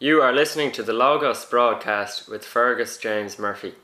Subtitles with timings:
[0.00, 3.74] You are listening to the Logos broadcast with Fergus James Murphy.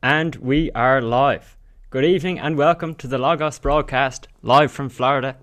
[0.00, 1.56] And we are live.
[1.90, 5.36] Good evening and welcome to the Logos broadcast live from Florida.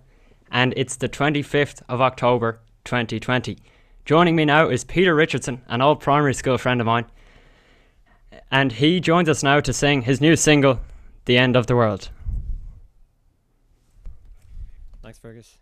[0.49, 3.57] And it's the 25th of October 2020.
[4.05, 7.07] Joining me now is Peter Richardson, an old primary school friend of mine.
[8.49, 10.79] And he joins us now to sing his new single,
[11.25, 12.09] The End of the World.
[15.01, 15.57] Thanks, Fergus.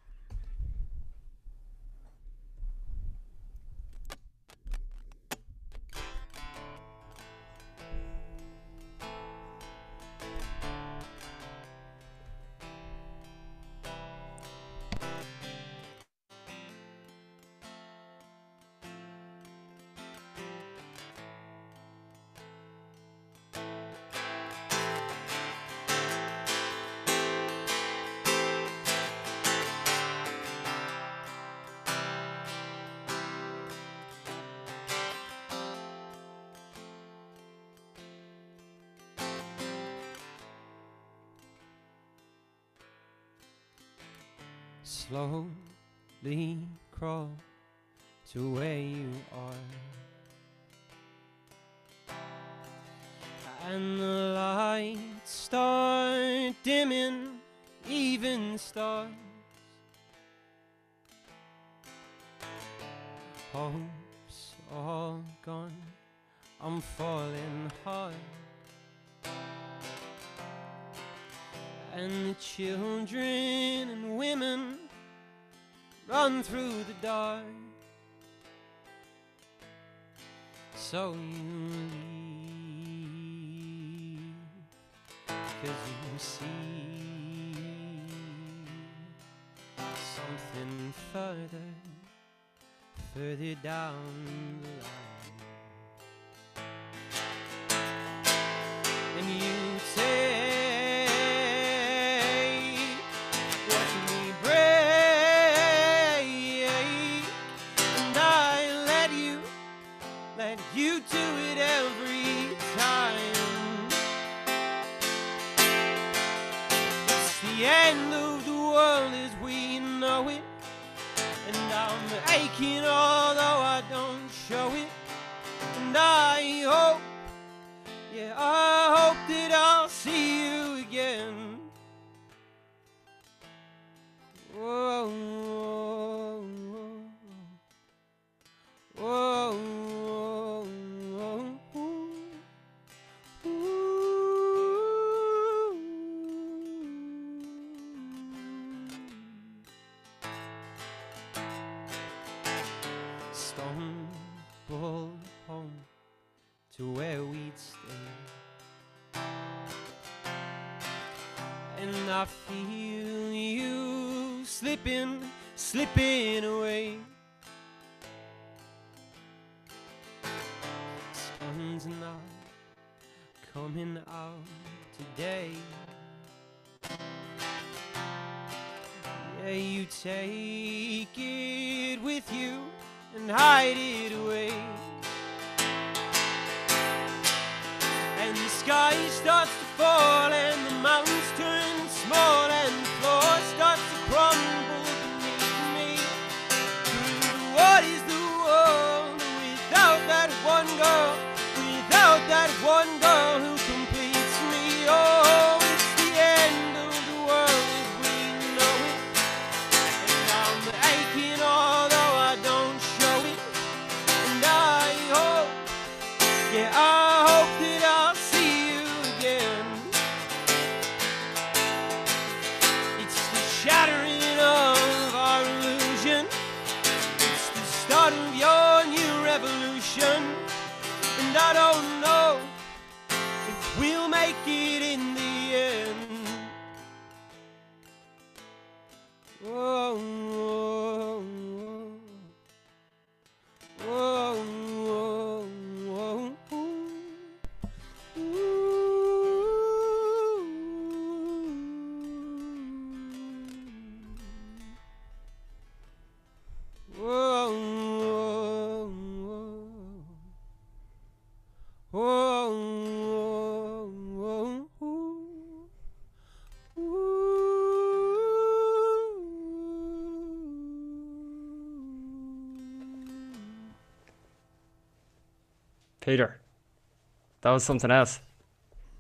[277.54, 278.20] Was something else.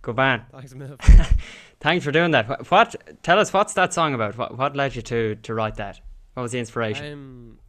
[0.03, 0.45] Good man.
[0.51, 0.97] Thanks, Mill.
[1.79, 2.47] Thanks for doing that.
[2.47, 3.23] What, what?
[3.23, 4.37] Tell us what's that song about?
[4.37, 6.01] What, what led you to to write that?
[6.35, 7.11] What was the inspiration?
[7.11, 7.59] Um,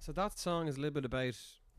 [0.00, 1.34] so that song is a little bit about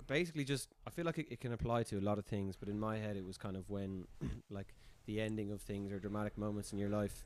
[0.07, 0.69] basically just.
[0.87, 2.97] I feel like it, it can apply to a lot of things, but in my
[2.97, 4.07] head, it was kind of when
[4.49, 4.73] like
[5.05, 7.23] the ending of things or dramatic moments in your life,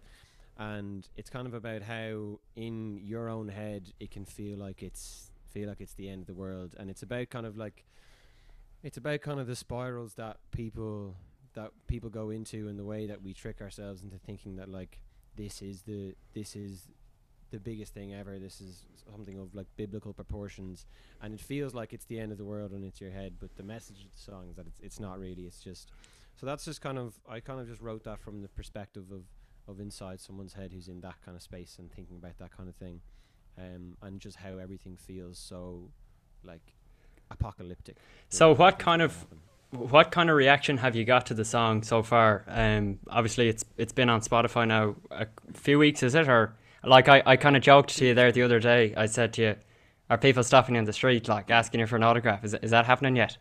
[0.57, 5.31] and it's kind of about how in your own head it can feel like it's
[5.51, 7.85] feel like it's the end of the world, and it's about kind of like
[8.83, 11.15] it's about kind of the spirals that people
[11.53, 14.99] that people go into and the way that we trick ourselves into thinking that like
[15.35, 16.87] this is the this is
[17.51, 20.85] the biggest thing ever this is something of like biblical proportions
[21.21, 23.55] and it feels like it's the end of the world when it's your head but
[23.55, 25.89] the message of the song is that it's, it's not really it's just
[26.35, 29.23] so that's just kind of i kind of just wrote that from the perspective of
[29.67, 32.69] of inside someone's head who's in that kind of space and thinking about that kind
[32.69, 33.01] of thing
[33.57, 35.89] um and just how everything feels so
[36.43, 36.75] like
[37.31, 37.97] apocalyptic
[38.29, 39.39] So what kind of- happening.
[39.71, 42.43] What kind of reaction have you got to the song so far?
[42.47, 46.27] Um, obviously it's it's been on Spotify now a few weeks, is it?
[46.27, 48.93] Or like I, I kind of joked to you there the other day.
[48.97, 49.55] I said to you,
[50.09, 52.43] "Are people stopping in the street like asking you for an autograph?
[52.43, 53.37] Is is that happening yet?"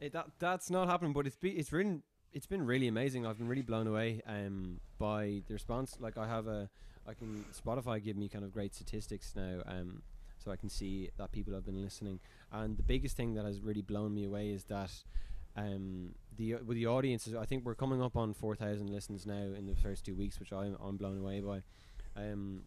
[0.00, 2.00] It, that that's not happening, but it's be, it's really
[2.32, 3.26] it's been really amazing.
[3.26, 5.96] I've been really blown away um by the response.
[5.98, 6.68] Like I have a
[7.06, 10.02] I can Spotify give me kind of great statistics now um
[10.44, 12.20] so I can see that people have been listening.
[12.52, 14.90] And the biggest thing that has really blown me away is that
[15.56, 19.66] um the with the audiences I think we're coming up on 4000 listens now in
[19.66, 21.62] the first 2 weeks which I'm I'm blown away by.
[22.16, 22.62] Um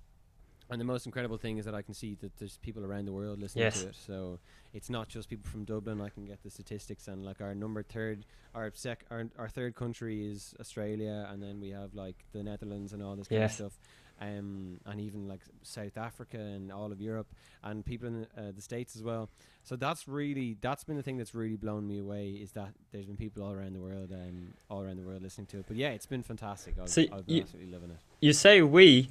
[0.69, 3.13] and the most incredible thing is that I can see that there's people around the
[3.13, 3.81] world listening Yes.
[3.83, 3.95] to it.
[4.05, 4.39] So
[4.73, 6.01] it's not just people from Dublin.
[6.01, 9.75] I can get the statistics and like our number third, our sec, our, our third
[9.75, 13.51] country is Australia, and then we have like the Netherlands and all this kind of
[13.53, 13.79] stuff,
[14.21, 17.27] um, and even like South Africa and all of Europe
[17.63, 19.29] and people in the, uh, the states as well.
[19.63, 23.05] So that's really that's been the thing that's really blown me away is that there's
[23.05, 25.65] been people all around the world, um, all around the world listening to it.
[25.67, 26.75] But yeah, it's been fantastic.
[26.81, 27.97] I've, So I've been you- absolutely loving it.
[28.21, 29.09] You say we.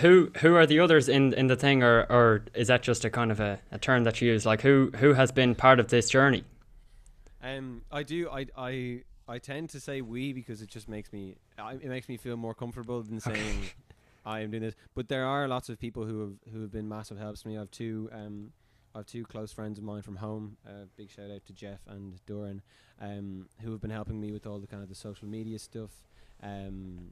[0.00, 3.10] Who who are the others in in the thing, or or is that just a
[3.10, 4.46] kind of a, a term that you use?
[4.46, 6.42] Like who who has been part of this journey?
[7.42, 8.28] Um, I do.
[8.30, 11.36] I I I tend to say we because it just makes me.
[11.58, 13.60] I, it makes me feel more comfortable than saying
[14.26, 14.74] I am doing this.
[14.94, 17.56] But there are lots of people who have who have been massive helps to me.
[17.56, 18.08] I have two.
[18.12, 18.52] Um,
[18.94, 20.56] I have two close friends of mine from home.
[20.66, 22.62] Uh, big shout out to Jeff and Doran,
[23.00, 25.90] um, who have been helping me with all the kind of the social media stuff.
[26.42, 27.10] Um,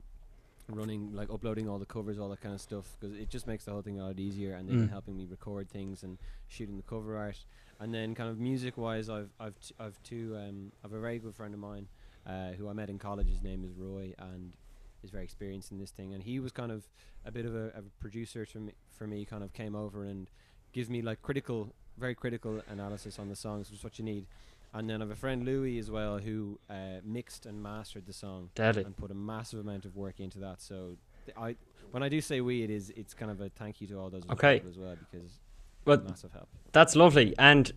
[0.69, 3.64] running like uploading all the covers all that kind of stuff because it just makes
[3.64, 4.93] the whole thing a lot easier and they've been Mm.
[4.93, 6.19] helping me record things and
[6.49, 7.44] shooting the cover art
[7.81, 11.19] and then kind of music wise I've I've t- I've two um I've a very
[11.19, 11.88] good friend of mine
[12.26, 14.55] uh, who I met in college his name is Roy and
[15.04, 16.88] is very experienced in this thing and he was kind of
[17.25, 20.31] a bit of a, a producer to me for me kind of came over and
[20.72, 24.26] gives me like critical very critical analysis on the songs which is what you need
[24.75, 28.12] and then I have a friend Louis as well who uh, mixed and mastered the
[28.14, 28.84] song Deadly.
[28.84, 30.62] and put a massive amount of work into that.
[30.62, 30.96] So
[31.26, 31.56] th- I,
[31.90, 34.08] when I do say we, it is it's kind of a thank you to all
[34.08, 34.54] those Okay.
[34.60, 35.40] people as well because
[35.84, 36.49] But massive help.
[36.72, 37.70] That's lovely, and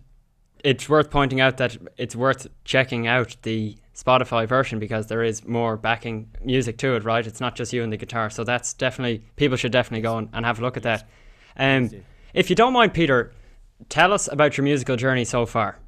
[0.64, 5.44] it's worth pointing out that it's worth checking out the Spotify version because there is
[5.46, 7.04] more backing music to it.
[7.04, 10.18] Right, it's not just you and the guitar, so that's definitely people should definitely go
[10.18, 11.08] and, and have a look at that.
[11.56, 11.90] Um,
[12.34, 13.32] if you don't mind, Peter,
[13.88, 15.78] tell us about your musical journey so far.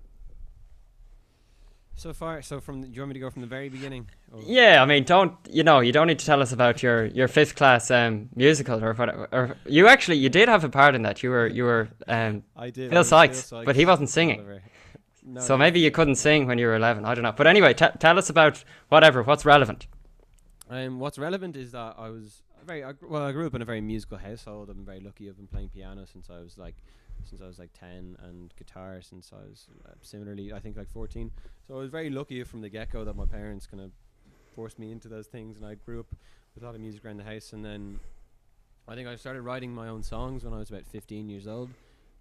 [1.95, 4.09] So far, so from do you want me to go from the very beginning?
[4.33, 5.81] Or- Yeah, I mean, don't you know?
[5.81, 9.29] You don't need to tell us about your, your fifth class um, musical or whatever.
[9.33, 11.25] Or you actually you did have a part in that.
[11.25, 12.91] You were you were um, I did.
[12.91, 14.39] Phil I was Sikes, but he wasn't singing.
[14.39, 14.63] Oliver.
[15.29, 15.59] No, so no.
[15.59, 17.05] maybe you couldn't sing when you were eleven.
[17.05, 17.33] I don't know.
[17.33, 19.23] But anyway, t- tell us about whatever.
[19.23, 19.87] What's relevant?
[20.71, 23.23] Um, what's relevant is that I was very I, gr- well.
[23.23, 24.71] I grew up in a very musical household.
[24.71, 25.29] I've been very lucky.
[25.29, 26.77] I've been playing piano since I was like
[27.25, 30.89] since I was like ten, and guitar since I was uh, similarly I think like
[30.89, 31.31] fourteen.
[31.67, 33.91] So I was very lucky from the get go that my parents kind of
[34.55, 36.15] forced me into those things, and I grew up
[36.55, 37.53] with a lot of music around the house.
[37.53, 38.01] And then
[38.89, 41.69] I think I started writing my own songs when I was about fifteen years old.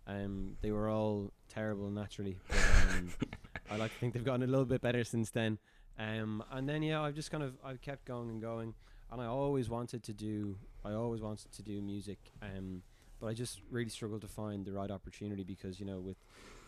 [0.07, 2.37] Um, they were all terrible naturally.
[2.47, 2.57] But,
[2.91, 3.09] um,
[3.69, 5.59] I like to think they've gotten a little bit better since then.
[5.99, 8.73] Um, and then yeah, I've just kind of I've kept going and going,
[9.11, 12.83] and I always wanted to do I always wanted to do music, um,
[13.19, 16.17] but I just really struggled to find the right opportunity because you know with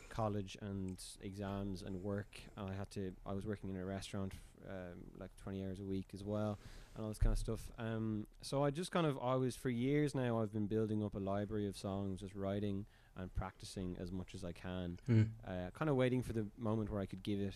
[0.09, 4.33] college and exams and work, I had to I was working in a restaurant
[4.67, 6.57] um, like 20 hours a week as well,
[6.95, 7.69] and all this kind of stuff.
[7.77, 11.13] Um, so I just kind of I was for years now I've been building up
[11.13, 12.87] a library of songs, just writing
[13.19, 14.99] and practicing as much as I can
[15.47, 17.53] uh, kind of waiting for the moment where I could give it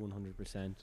[0.00, 0.74] 100%.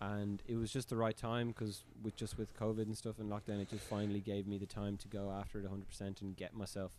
[0.00, 3.30] And it was just the right time because with just with COVID and stuff and
[3.30, 6.54] lockdown, it just finally gave me the time to go after it 100% and get
[6.54, 6.92] myself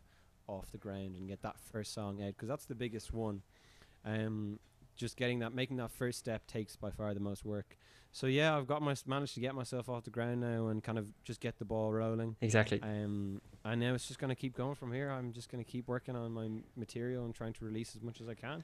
[0.48, 3.42] off the ground and get that first song out because that's the biggest one.
[4.04, 4.60] Um,
[5.00, 7.78] just getting that, making that first step takes by far the most work.
[8.12, 10.98] So yeah, I've got my managed to get myself off the ground now and kind
[10.98, 12.36] of just get the ball rolling.
[12.42, 12.80] Exactly.
[12.84, 15.10] Um, and now it's just going to keep going from here.
[15.10, 18.20] I'm just going to keep working on my material and trying to release as much
[18.20, 18.64] as I can,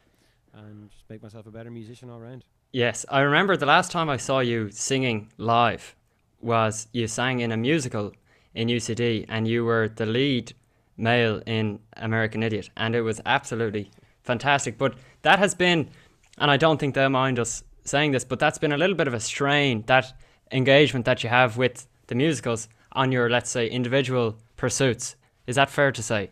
[0.54, 2.44] and just make myself a better musician all round.
[2.72, 5.96] Yes, I remember the last time I saw you singing live
[6.42, 8.12] was you sang in a musical
[8.54, 10.54] in UCD and you were the lead
[10.98, 13.92] male in American Idiot and it was absolutely
[14.24, 14.78] fantastic.
[14.78, 15.90] But that has been,
[16.38, 19.08] and I don't think they'll mind us saying this, but that's been a little bit
[19.08, 20.14] of a strain, that
[20.52, 25.16] engagement that you have with the musicals on your, let's say, individual pursuits.
[25.48, 26.32] Is that fair to say?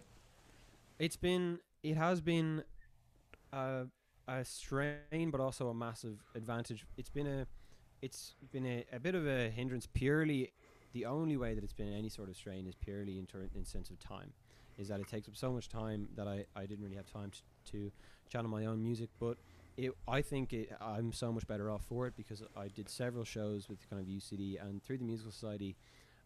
[0.99, 2.63] It's been, it has been
[3.51, 3.85] a,
[4.27, 6.85] a strain, but also a massive advantage.
[6.97, 7.47] It's been a,
[8.01, 9.87] it's been a, a bit of a hindrance.
[9.93, 10.51] Purely,
[10.93, 13.65] the only way that it's been any sort of strain is purely in, ter- in
[13.65, 14.33] sense of time.
[14.77, 17.29] Is that it takes up so much time that I, I didn't really have time
[17.31, 17.41] to,
[17.71, 17.91] to
[18.27, 19.09] channel my own music.
[19.19, 19.37] But
[19.77, 23.23] it, I think it, I'm so much better off for it because I did several
[23.25, 25.75] shows with kind of UCD and through the Musical Society,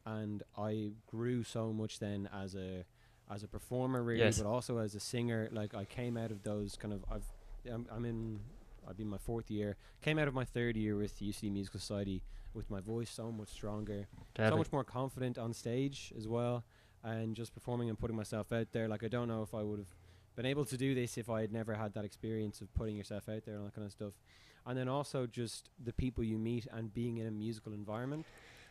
[0.06, 2.84] and I grew so much then as a
[3.30, 4.38] as a performer really, Yes.
[4.40, 5.50] but also as a singer.
[5.52, 7.26] Like I came out of those kind of I've
[7.72, 8.40] I'm, I'm in
[8.88, 9.76] I've been my fourth year.
[10.02, 12.22] Came out of my third year with the UCD Musical Society
[12.54, 14.08] with my voice so much stronger,
[14.52, 16.64] so much more confident on stage as well,
[17.04, 18.88] and just performing and putting myself out there.
[18.88, 19.94] Like I don't know if I would have
[20.38, 23.28] been able to do this if I had never had that experience of putting yourself
[23.28, 24.14] out there and that kind of stuff.
[24.66, 28.26] And then also just the people you meet and being in a musical environment.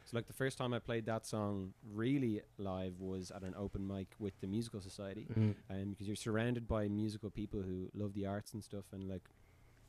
[0.04, 3.84] So like the first time I played that song really live was at an open
[3.86, 5.54] mic with the Musical Society Mm.
[5.70, 9.24] um, because you're surrounded by musical people who love the arts and stuff and like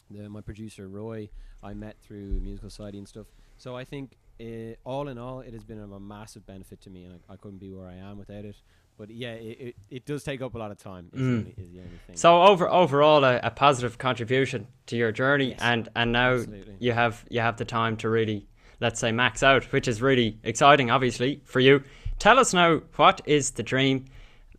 [0.10, 1.30] the my producer Roy
[1.62, 5.54] I met through musical society and stuff so I think uh, all in all it
[5.54, 7.96] has been of a massive benefit to me and I, I couldn't be where I
[7.96, 8.56] am without it
[8.98, 11.24] but yeah it, it, it does take up a lot of time is, Mm.
[11.24, 15.12] the, only, is the only thing So over overall, a, a positive contribution to your
[15.12, 16.76] journey, Yes, and and now absolutely.
[16.80, 18.48] you have you have the time to really,
[18.80, 21.84] let's say, max out, which is really exciting, obviously for you.
[22.20, 24.06] Tell us now, what is the dream?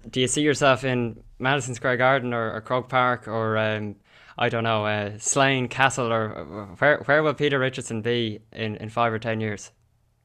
[0.08, 3.96] Do you see yourself in Madison Square Garden or, or Croke Park or um,
[4.40, 8.76] I don't know, uh, Slane Castle, or uh, where where will Peter Richardson be in,
[8.76, 9.72] in five or ten years?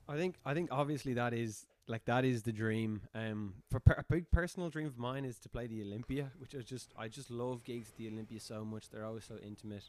[0.07, 3.01] I think I think obviously that is like that is the dream.
[3.13, 6.55] Um, for per- a big personal dream of mine is to play the Olympia, which
[6.55, 8.89] is just I just love gigs at the Olympia so much.
[8.89, 9.83] They're always so intimate.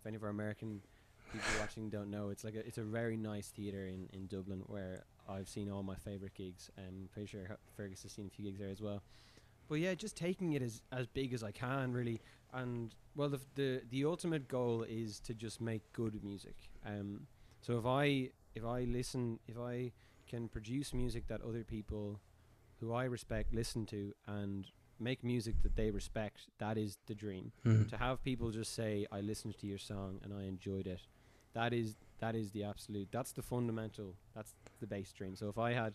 [0.00, 0.80] If any of our American
[1.30, 4.62] people watching don't know, it's like a, it's a very nice theater in, in Dublin
[4.68, 6.70] where I've seen all my favorite gigs.
[6.78, 9.02] Um, pretty sure Fergus has seen a few gigs there as well.
[9.68, 12.22] But yeah, just taking it as as big as I can, really.
[12.54, 16.56] And well, the f- the the ultimate goal is to just make good music.
[16.86, 17.26] Um,
[17.60, 19.92] so if I if I listen, if I
[20.30, 22.06] can produce music that other people
[22.80, 24.60] who I respect listen to and
[24.98, 27.52] make music that they respect, that is the dream.
[27.88, 31.02] To have people just say, "I listened to your song and I enjoyed it,"
[31.58, 33.08] that is that is the absolute.
[33.10, 34.08] That's the fundamental.
[34.34, 35.34] That's the base dream.
[35.36, 35.92] So if I had,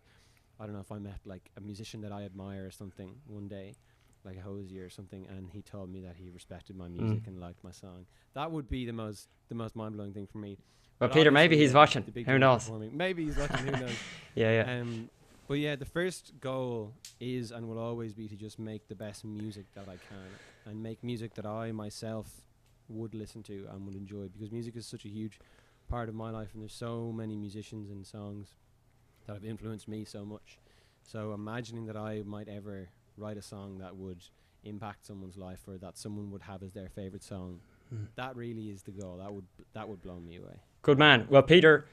[0.60, 3.48] I don't know, if I met like a musician that I admire or something one
[3.48, 3.76] day,
[4.24, 7.28] like a Hozier or something, and he told me that he respected my music Mm.
[7.28, 10.40] and liked my song, that would be the most the most mind blowing thing for
[10.40, 10.58] me.
[11.00, 12.04] But Peter, maybe he's watching.
[12.26, 12.70] Who knows?
[12.92, 13.58] Maybe he's watching.
[13.68, 13.92] Who knows?
[14.34, 14.80] Yeah, yeah.
[14.82, 15.10] Um,
[15.48, 19.24] but yeah, the first goal is and will always be to just make the best
[19.26, 20.26] music that I can
[20.66, 22.42] and make music that I myself
[22.88, 25.40] would listen to and would enjoy because music is such a huge
[25.90, 28.48] part of my life and there's so many musicians and songs
[29.28, 30.60] that have influenced me so much.
[31.04, 34.24] So imagining that I might ever write a song that would
[34.64, 37.60] impact someone's life or that someone would have as their favorite song,
[37.94, 38.08] Mm.
[38.16, 39.18] that really is the goal.
[39.18, 40.60] That would that would blow me away.
[40.86, 41.26] Good man.
[41.32, 41.88] Well, Peter,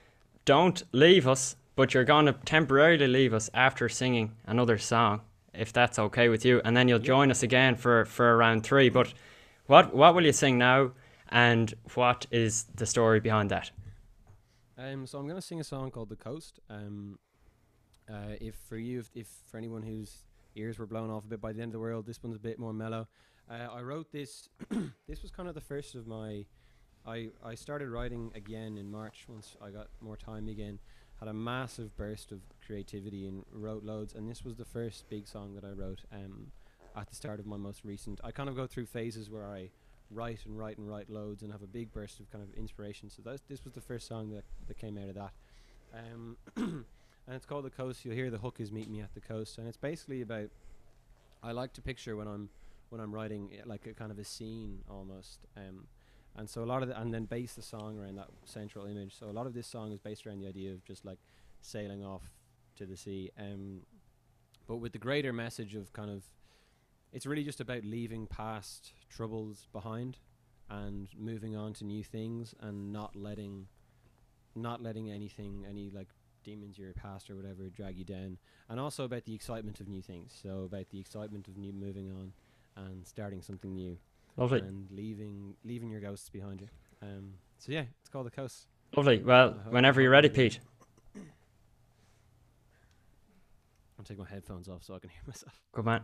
[0.45, 5.23] don't leave us, but you're going to temporarily leave us after singing another song,
[5.55, 8.91] if that's okay with you, and then you'll join us again for for round three.
[8.91, 9.15] But
[9.65, 10.91] what what will you sing now,
[11.31, 13.71] and what is the story behind that?
[14.77, 17.19] Um, so I'm gonna sing a song called "The Coast." Um,
[18.11, 21.41] uh, if for you, if, if for anyone whose ears were blown off a bit
[21.41, 23.09] by the end of the world, this one's a bit more mellow.
[23.51, 24.51] Uh, I wrote this.
[25.09, 26.45] this was kind of the first of my.
[27.07, 30.79] I I started writing again in March once I got more time again.
[31.19, 34.15] Had a massive burst of creativity and wrote loads.
[34.15, 36.01] And this was the first big song that I wrote.
[36.13, 36.51] Um,
[36.97, 38.21] at the start of my most recent.
[38.23, 39.71] I kind of go through phases where I
[40.11, 43.11] write and write and write loads and have a big burst of kind of inspiration.
[43.11, 45.33] So that's, this was the first song that, that came out of that.
[45.95, 46.85] Um, and
[47.29, 48.05] it's called The Coast.
[48.05, 49.59] You'll hear the hook is Meet Me at the Coast.
[49.59, 50.51] And it's basically about,
[51.43, 52.49] I like to picture when I'm
[52.91, 55.39] when I'm writing like a kind of a scene almost.
[55.57, 55.87] Um,
[56.37, 59.15] and so a lot of the, and then base the song around that central image.
[59.19, 61.19] So a lot of this song is based around the idea of just like
[61.61, 62.23] sailing off
[62.77, 63.31] to the sea.
[63.39, 63.81] Um,
[64.67, 66.25] but with the greater message of kind of,
[67.13, 70.19] it's really just about leaving past troubles behind
[70.71, 73.67] and moving on to new things and not letting
[74.55, 76.09] not letting anything any like
[76.45, 78.37] demons your past or whatever drag you down
[78.69, 82.11] and also about the excitement of new things so about the excitement of new moving
[82.11, 82.33] on
[82.77, 83.97] and starting something new
[84.37, 84.61] Lovely.
[84.61, 86.69] and leaving leaving your ghosts behind you
[87.03, 89.23] um so yeah it's called the coast Lovely.
[89.23, 90.59] Well, whenever you're ready, Pete.
[93.99, 96.03] i'll take my headphones off so i can hear myself Good man.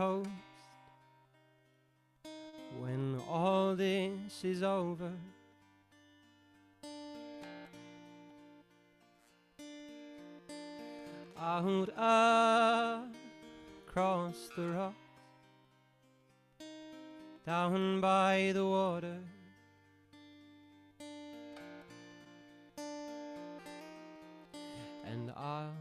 [0.00, 0.30] Coast
[2.80, 5.12] when all this is over.
[11.38, 11.90] Out
[13.86, 14.94] across the rocks,
[17.44, 19.18] down by the water.
[25.04, 25.74] And I'll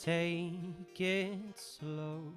[0.00, 2.32] take it slow,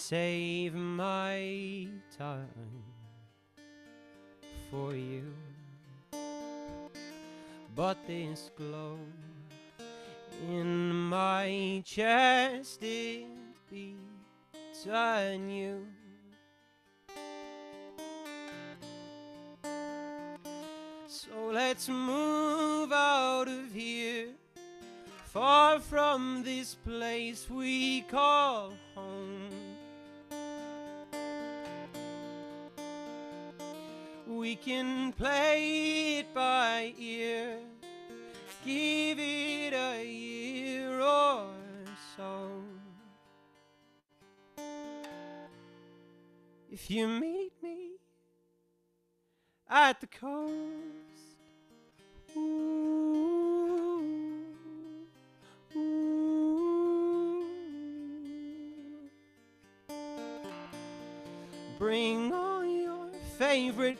[0.00, 2.48] save my time
[4.70, 5.34] for you.
[7.76, 8.98] But this glow
[10.48, 13.26] in my chest it
[13.70, 15.86] beats anew.
[21.06, 24.28] So let's move out of here
[25.26, 29.59] far from this place we call home.
[34.40, 37.58] We can play it by ear,
[38.64, 41.50] give it a year or
[42.16, 42.62] so.
[46.72, 47.98] If you meet me
[49.68, 50.54] at the coast,
[52.34, 54.02] ooh,
[55.76, 57.44] ooh,
[61.78, 63.98] bring all your favorite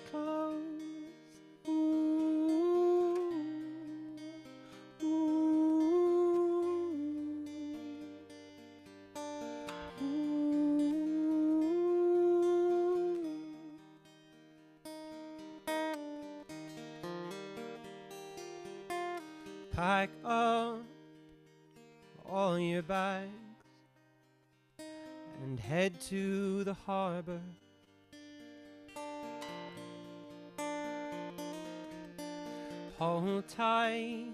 [33.57, 34.29] Tight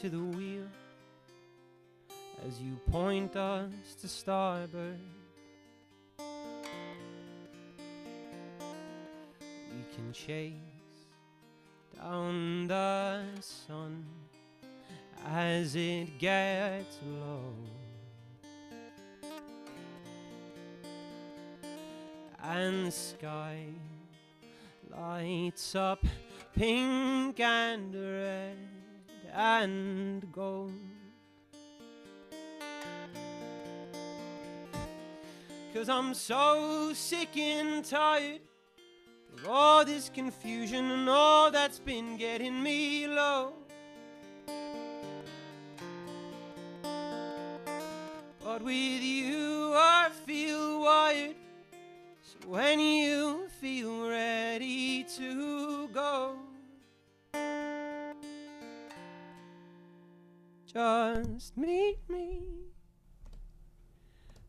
[0.00, 0.66] to the wheel
[2.46, 4.98] as you point us to starboard.
[8.58, 10.52] We can chase
[11.94, 14.04] down the sun
[15.26, 17.52] as it gets low.
[22.42, 23.66] And the sky
[24.90, 26.04] lights up
[26.58, 28.56] pink and red
[29.32, 30.72] and gold.
[35.72, 38.40] Cause I'm so sick and tired
[39.36, 43.52] of all this confusion and all that's been getting me low.
[48.42, 51.36] But with you, I feel wired.
[52.20, 56.47] So when you feel ready to go,
[60.78, 62.40] just meet me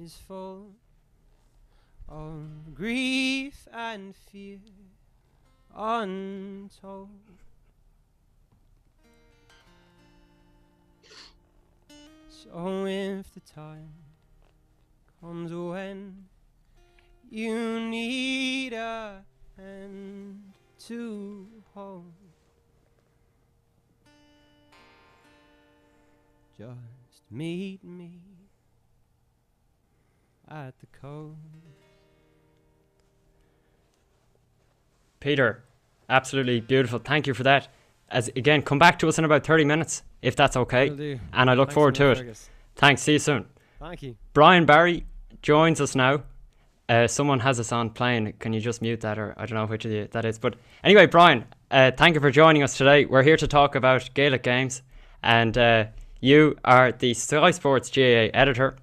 [0.10, 0.72] is full
[2.08, 4.58] of grief and fear
[5.76, 7.10] untold.
[12.28, 13.94] So if the time
[15.22, 16.26] comes when
[17.30, 19.24] you need a
[19.58, 20.42] hand
[20.88, 22.14] to hold,
[26.58, 28.29] just meet me
[30.50, 31.38] at the coast.
[35.20, 35.64] Peter,
[36.10, 37.00] absolutely beautiful.
[37.00, 37.68] Thank you for that.
[38.10, 41.20] As again, come back to us in about 30 minutes, if that's okay.
[41.34, 42.50] And I look Thanks forward to it.
[42.76, 43.02] Thanks.
[43.02, 43.46] See you soon.
[43.80, 44.16] Thank you.
[44.34, 45.06] Brian Barry
[45.42, 46.24] joins us now.
[46.88, 48.34] Uh, someone has us on playing.
[48.40, 50.40] Can you just mute that, or I don't know which of you that is.
[50.40, 53.06] But anyway, Brian, uh, thank you for joining us today.
[53.06, 54.82] We're here to talk about Gaelic games,
[55.22, 55.86] and uh,
[56.20, 58.76] you are the Sky Sports GAA editor,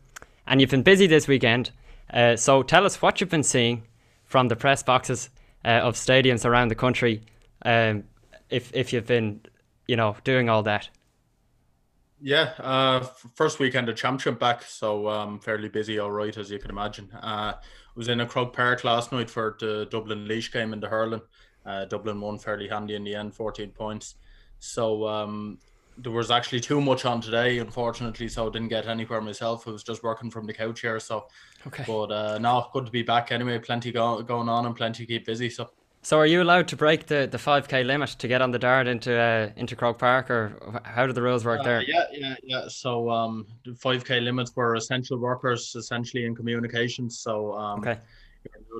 [0.46, 1.70] and you've been busy this weekend.
[2.12, 3.82] Uh, so tell us what you've been seeing
[4.24, 5.30] from the press boxes
[5.64, 7.22] uh, of stadiums around the country.
[7.64, 8.04] Um,
[8.50, 9.40] if if you've been,
[9.87, 10.88] you know, doing all that.
[12.20, 16.59] Yeah, uh, first weekend of championship back, so um, fairly busy, all right, as you
[16.59, 17.11] can imagine.
[17.12, 17.54] Uh,
[17.94, 21.20] was in a Croke Park last night for the Dublin Laois game in the hurling.
[21.64, 24.14] Uh, Dublin won fairly handy in the end, 14 points.
[24.59, 25.59] So um,
[25.98, 29.66] there was actually too much on today, unfortunately, so I didn't get anywhere myself.
[29.66, 31.26] I was just working from the couch here, so.
[31.66, 31.85] Okay.
[31.87, 33.59] But uh, no, good to be back anyway.
[33.59, 35.50] Plenty go- going on and plenty to keep busy.
[35.50, 35.68] So
[36.02, 38.87] So are you allowed to break the, the 5k limit to get on the dart
[38.87, 41.82] into uh, into Croke Park or how do the rules work Uh, there?
[41.82, 42.68] yeah, yeah, yeah.
[42.68, 47.18] So um, the 5k limits were essential workers, essentially in communications.
[47.20, 47.98] So um, Okay.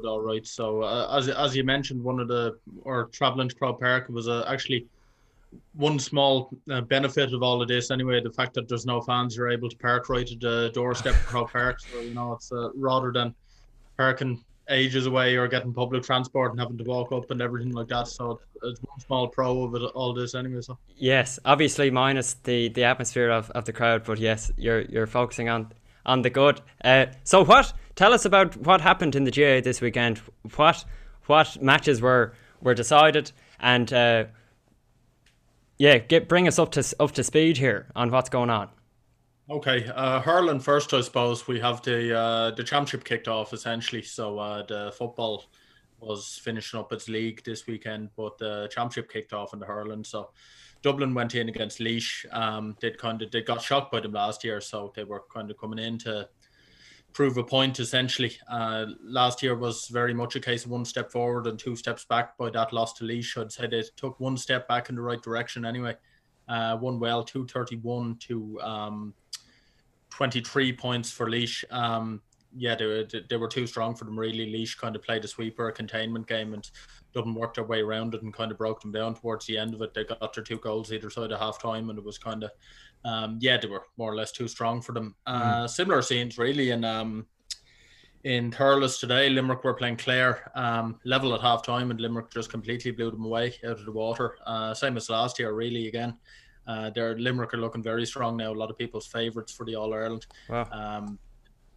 [0.07, 0.47] all right.
[0.47, 2.53] So uh, as as you mentioned, one of the
[2.83, 4.87] or traveling to Croke Park was uh, actually
[5.75, 7.91] one small uh, benefit of all of this.
[7.91, 11.15] Anyway, the fact that there's no fans, you're able to park right at the doorstep
[11.15, 11.81] of Croke Park.
[11.81, 13.35] So you know, it's uh, rather than
[13.97, 17.89] parking ages away or getting public transport and having to walk up and everything like
[17.89, 18.09] that.
[18.09, 20.61] So it's, one small pro of it, all this anyway.
[20.61, 20.79] So.
[20.97, 25.49] Yes, obviously minus the, the atmosphere of, of the crowd, but yes, you're you're focusing
[25.49, 25.73] on
[26.05, 26.61] on the good.
[26.85, 27.73] Uh, so what?
[27.95, 30.21] Tell us about what happened in the GAA this weekend.
[30.57, 30.85] What
[31.27, 34.25] what matches were were decided and uh,
[35.79, 38.69] yeah, get bring us up to up to speed here on what's going on.
[39.49, 41.47] Okay, uh, hurling first, I suppose.
[41.47, 44.03] We have the uh, the championship kicked off essentially.
[44.03, 45.45] So uh, the football
[46.01, 50.05] was finishing up its league this weekend, but the championship kicked off in the hurling.
[50.05, 50.31] So
[50.83, 52.27] Dublin went in against Laois.
[52.33, 55.51] Um, they kind of they got shocked by them last year, so they were kind
[55.51, 56.29] of coming in to
[57.17, 58.37] prove a point essentially.
[58.47, 62.05] Uh, last year was very much a case of one step forward and two steps
[62.05, 63.39] back by that loss to Laois.
[63.39, 65.97] I'd say they took one step back in the right direction anyway.
[66.47, 69.15] Uh, won well, 231 to um,
[70.11, 71.65] 23 points for Laois.
[71.71, 72.21] Um,
[72.55, 74.53] yeah, they were, they were too strong for them, really.
[74.53, 76.71] Laois kind of played a sweeper, a containment game, and
[77.15, 79.73] Dublin worked their way around it and kind of broke them down towards the end
[79.73, 79.95] of it.
[79.95, 82.51] They got their two goals either side of half time, and it was kind of,
[83.07, 85.15] um, yeah, they were more or less too strong for them.
[85.27, 87.27] Uh, Similar scenes, really, in um,
[88.25, 89.29] in Thurles today.
[89.31, 93.25] Limerick were playing Clare, um, level at half time, and Limerick just completely blew them
[93.25, 94.37] away out of the water.
[94.45, 96.17] Uh, same as last year, really, again.
[96.67, 98.53] Uh, their Limerick are looking very strong now.
[98.53, 100.27] A lot of people's favourites for the All Ireland.
[100.49, 100.67] Wow.
[100.73, 101.19] Um,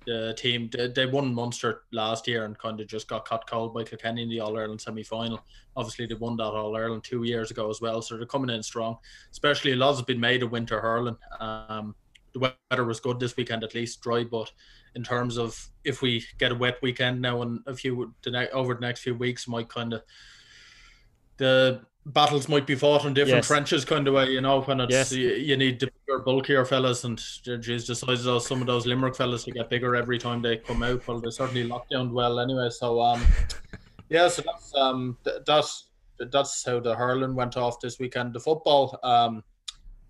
[0.10, 3.76] the team they, they won Munster last year and kind of just got caught cold
[3.76, 5.40] by Kilkenny in the All Ireland semi final.
[5.76, 8.64] Obviously, they won that All Ireland two years ago as well, so they're coming in
[8.64, 8.98] strong.
[9.32, 11.16] Especially a lot has been made of winter hurling.
[11.40, 11.94] Um,
[12.34, 14.52] the weather was good this weekend, at least dry, but
[14.96, 18.50] in terms of if we get a wet weekend now and a few the ne-
[18.50, 20.02] over the next few weeks, might kind of
[21.38, 21.82] the
[22.14, 23.48] battles might be fought in different Yes.
[23.48, 24.32] trenches, kind of way.
[24.32, 25.12] You know, when it's Yes.
[25.12, 27.18] you, you need the bigger, bulkier fellas, and
[27.62, 30.42] geez, the size of those, some of those Limerick fellas to get bigger every time
[30.42, 31.08] they come out.
[31.08, 32.70] Well, they certainly locked down well anyway.
[32.70, 33.22] So um,
[34.10, 35.86] yeah, so that's um th- that's
[36.32, 38.34] that's how the hurling went off this weekend.
[38.34, 39.44] The football um,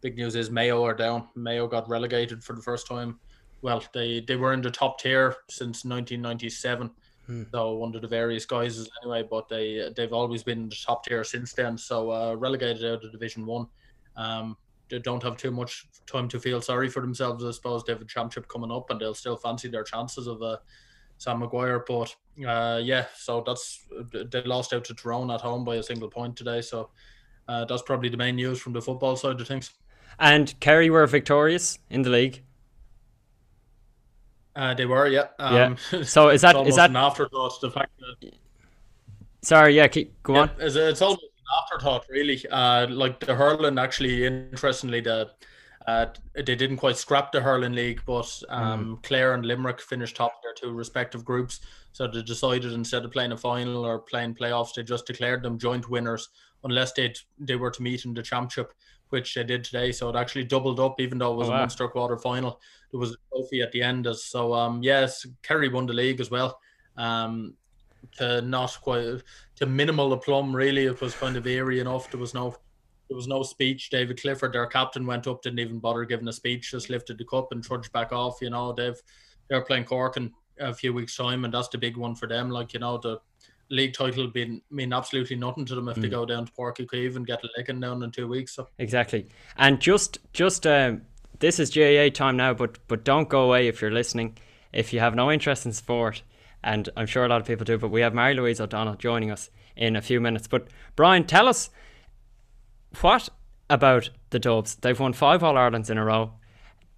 [0.01, 1.27] big news is Mayo are down.
[1.35, 3.19] Mayo got relegated for the first time.
[3.61, 6.89] Well, they they were in the top tier since 1997.
[7.29, 7.43] Hmm.
[7.51, 11.23] So under the various guises anyway, but they they've always been in the top tier
[11.23, 11.77] since then.
[11.77, 13.67] So uh, relegated out of Division One.
[14.15, 14.57] Um,
[14.89, 17.45] they don't have too much time to feel sorry for themselves.
[17.45, 20.41] I suppose they have a championship coming up, and they'll still fancy their chances of
[20.41, 20.57] uh,
[21.19, 21.85] Sam Maguire.
[21.87, 26.09] But uh, yeah, so that's they lost out to Tyrone at home by a single
[26.09, 26.61] point today.
[26.61, 26.89] So
[27.47, 29.71] uh, that's probably the main news from the football side of things.
[30.17, 32.41] And Kerry were victorious in the league.
[34.59, 35.27] Uh, they were, yeah.
[35.39, 35.75] Yeah.
[35.93, 37.61] Um, So is that is that an afterthought?
[37.61, 38.33] The fact that
[39.41, 39.75] sorry?
[39.75, 40.49] Yeah, keep go on.
[40.59, 41.29] It's, it's almost an
[41.63, 42.37] afterthought, really.
[42.51, 45.17] Uh, like the hurling, actually, interestingly, the
[45.87, 48.59] Uh, they didn't quite scrap the hurling league, but Mm.
[48.59, 51.61] um, Clare and Limerick finished top of their two respective groups.
[51.93, 55.57] So they decided instead of playing a final or playing playoffs, they just declared them
[55.57, 56.29] joint winners
[56.63, 57.07] unless they
[57.47, 58.69] they were to meet in the championship,
[59.09, 59.91] which they did today.
[59.91, 61.59] So it actually doubled up, even though it was Oh, a wow.
[61.61, 62.59] Munster quarter final.
[62.91, 64.07] There was a trophy at the end.
[64.07, 66.59] As so, um, yes, Kerry won the league as well.
[66.97, 67.55] Um,
[68.17, 69.21] to not quite
[69.55, 72.09] to minimal aplomb, really, it was kind of eerie enough.
[72.09, 72.55] There was no
[73.09, 73.89] there was no speech.
[73.89, 77.25] David Clifford, their captain, went up, didn't even bother giving a speech, just lifted the
[77.25, 78.37] cup and trudged back off.
[78.41, 78.99] You know, they've
[79.49, 82.49] they're playing Cork in a few weeks' time, and that's the big one for them.
[82.49, 83.19] Like you know, the
[83.69, 86.11] league title being mean absolutely nothing to them if they Mm.
[86.11, 88.55] go down to Páirc Uí Chaoimh and get a licking down in two weeks.
[88.55, 89.27] So Exactly.
[89.57, 91.01] And just just um,
[91.39, 94.37] this is GAA time now, but but don't go away if you're listening.
[94.73, 96.23] If you have no interest in sport,
[96.63, 99.49] and I'm sure a lot of people do, but we have Marie-Louise O'Donnell joining us
[99.75, 100.47] in a few minutes.
[100.47, 101.69] But Brian, tell us
[103.01, 103.29] what
[103.69, 104.75] about the Dubs?
[104.75, 106.33] They've won five All Irelands in a row.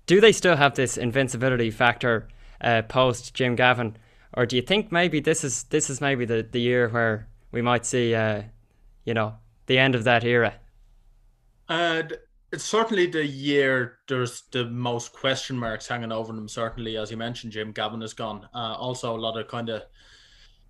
[0.06, 2.28] Do they still have this invincibility factor
[2.60, 3.96] uh, post Jim Gavin,
[4.34, 7.62] or do you think maybe this is this is maybe the, the year where we
[7.62, 8.44] might see, uh,
[9.06, 10.54] you know, the end of that era?
[11.68, 12.18] And
[12.52, 16.48] it's certainly the year there's the most question marks hanging over them.
[16.48, 18.48] Certainly, as you mentioned, Jim Gavin is gone.
[18.54, 19.84] Uh, also, a lot of kind of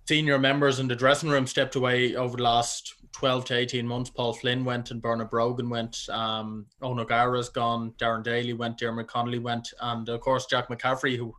[0.06, 4.10] senior members in the dressing room stepped away over the last 12 to 18 months.
[4.10, 6.08] Paul Flynn went and Bernard Brogan went.
[6.08, 7.92] Um, Eoghan O'Gara's gone.
[7.98, 8.78] Darren Daly went.
[8.78, 9.72] Diarmuid Connolly went.
[9.80, 11.34] And of course, Jack McCaffrey, who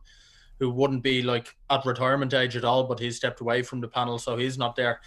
[0.64, 3.88] who wouldn't be like at retirement age at all, but he stepped away from the
[3.88, 5.02] panel, so he's not there.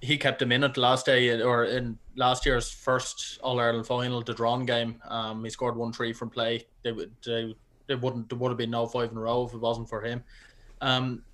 [0.00, 3.88] He kept him in at the last day or in last year's first All Ireland
[3.88, 5.02] final, the drawn game.
[5.08, 6.64] Um, he scored one three from play.
[6.84, 7.56] They would they,
[7.88, 10.00] they wouldn't there would have been no five in a row if it wasn't for
[10.00, 10.22] him.
[10.80, 11.24] Um,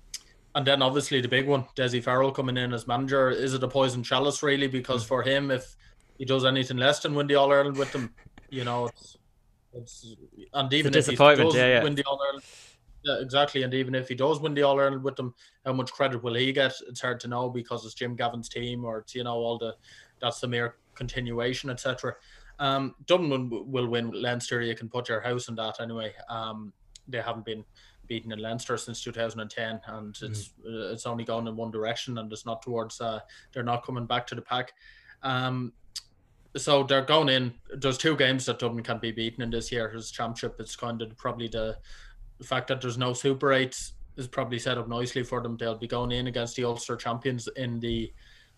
[0.55, 3.29] and then obviously the big one, Dessie Farrell coming in as manager.
[3.29, 4.67] Is it a poison chalice really?
[4.67, 5.75] Because for him, if
[6.17, 8.11] he does anything less than win the All Ireland with them,
[8.49, 9.17] you know, it's,
[9.73, 10.15] it's
[10.51, 11.83] and even if he does yeah, yeah.
[11.83, 12.43] win the All Ireland,
[13.05, 13.63] yeah, exactly.
[13.63, 15.33] And even if he does win the All Ireland with them,
[15.65, 16.73] how much credit will he get?
[16.87, 19.75] It's hard to know because it's Jim Gavin's team, or it's you know all the
[20.19, 22.15] that's the mere continuation, etc.
[22.59, 24.61] Um, Dublin will- win Leinster.
[24.61, 26.13] You can put your house on that anyway.
[26.29, 26.73] Um,
[27.07, 27.63] they haven't been
[28.07, 32.31] beaten in Leinster since 2010, and it's uh, it's only gone in one direction, and
[32.31, 32.99] it's not towards.
[32.99, 33.19] Uh,
[33.51, 34.73] they're not coming back to the pack.
[35.21, 35.73] Um,
[36.57, 37.53] so they're going in.
[37.75, 40.55] There's two games that Dublin can be beaten in this year's championship.
[40.59, 41.77] It's kind of probably the,
[42.37, 45.57] the fact that there's no Super Eights is probably set up nicely for them.
[45.57, 48.11] They'll be going in against the Ulster champions in the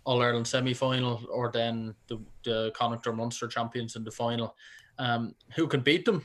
[0.04, 4.56] All Ireland semi final, or then the the Connacht or Munster champions in the final.
[5.00, 6.24] Um, who can beat them?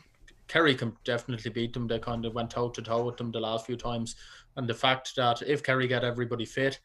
[0.49, 1.87] Kerry can definitely beat them.
[1.87, 4.17] They kind of went toe to toe with them the last few times,
[4.57, 6.79] and the fact that if Kerry get everybody fit,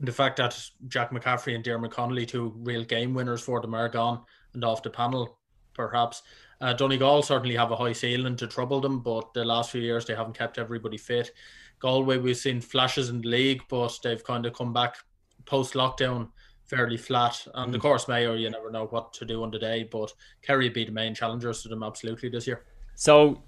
[0.00, 3.88] the fact that Jack McCaffrey and Diarmuid Connolly, two real game winners for them, are
[3.88, 4.22] gone
[4.54, 5.38] and off the panel,
[5.74, 6.22] perhaps.
[6.60, 10.04] Uh, Donegal certainly have a high ceiling to trouble them, but the last few years
[10.04, 11.30] they haven't kept everybody fit.
[11.78, 14.96] Galway, we've seen flashes in the league, but they've kind of come back
[15.44, 16.28] post lockdown
[16.64, 17.46] fairly flat.
[17.54, 20.68] And of course, Mayo, you never know what to do on the day, but Kerry
[20.68, 22.64] be the main challengers to them absolutely this year.
[22.96, 23.42] So,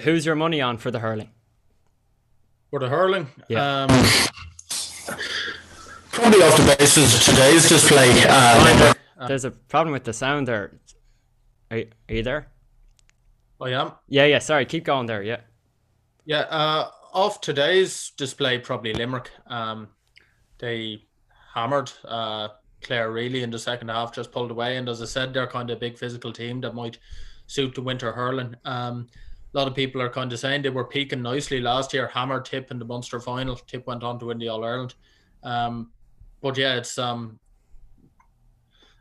[0.00, 1.30] who's your money on for the hurling?
[2.70, 3.82] For the hurling, Yeah.
[3.82, 3.88] um,
[6.12, 8.08] probably off the basis of today's display.
[8.28, 10.78] Uh, There's a problem with the sound there.
[11.70, 12.48] Are you, are you there?
[13.62, 13.92] I am.
[14.08, 14.38] Yeah, yeah.
[14.38, 15.22] Sorry, keep going there.
[15.22, 15.40] Yeah.
[16.24, 19.30] Yeah, uh, off today's display, probably Limerick.
[19.46, 19.88] Um,
[20.58, 21.04] they
[21.54, 22.48] hammered uh,
[22.82, 24.76] Clare really in the second half, just pulled away.
[24.76, 26.98] And as I said, they're kind of a big physical team that might
[27.46, 28.54] suit the winter hurling.
[28.64, 29.08] Um,
[29.54, 32.06] a lot of people are kind of saying they were peaking nicely last year.
[32.06, 33.56] Hammered Tip in the Munster final.
[33.56, 34.94] Tip went on to win the All Ireland.
[35.42, 35.90] Um,
[36.40, 37.38] but yeah, it's um,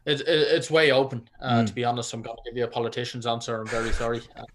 [0.05, 1.27] it, it, it's way open.
[1.41, 3.59] Uh, To be honest, I'm going to give you a politician's answer.
[3.59, 4.21] I'm very sorry.
[4.37, 4.45] Uh,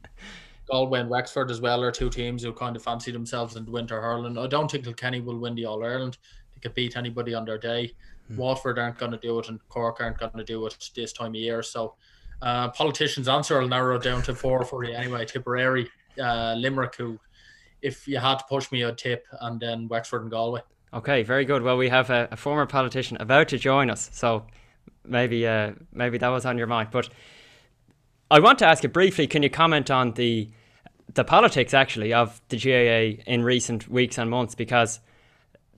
[0.69, 4.03] Galway and Wexford as well are two teams who kind of fancy themselves in winter
[4.03, 4.37] hurling.
[4.37, 6.19] I don't think Kilkenny will win the All Ireland.
[6.55, 7.95] They could beat anybody on their day.
[8.31, 11.29] Waterford aren't going to do it, and Cork aren't going to do it this time
[11.29, 11.63] of year.
[11.63, 11.95] So,
[12.43, 15.25] uh, politicians' answer will narrow down to four for you anyway.
[15.27, 15.89] Tipperary,
[16.21, 17.19] uh, Limerick, who,
[17.83, 20.63] if you had to push me, I'd tip, and then Wexford and Galway.
[20.93, 21.63] Okay, very good.
[21.63, 24.45] Well, we have a, a former politician about to join us, so
[25.05, 26.89] maybe uh, maybe that was on your mind.
[26.91, 27.09] But
[28.31, 29.27] I want to ask you briefly.
[29.27, 30.49] Can you comment on the
[31.15, 34.55] the politics actually of the GAA in recent weeks and months?
[34.55, 35.01] Because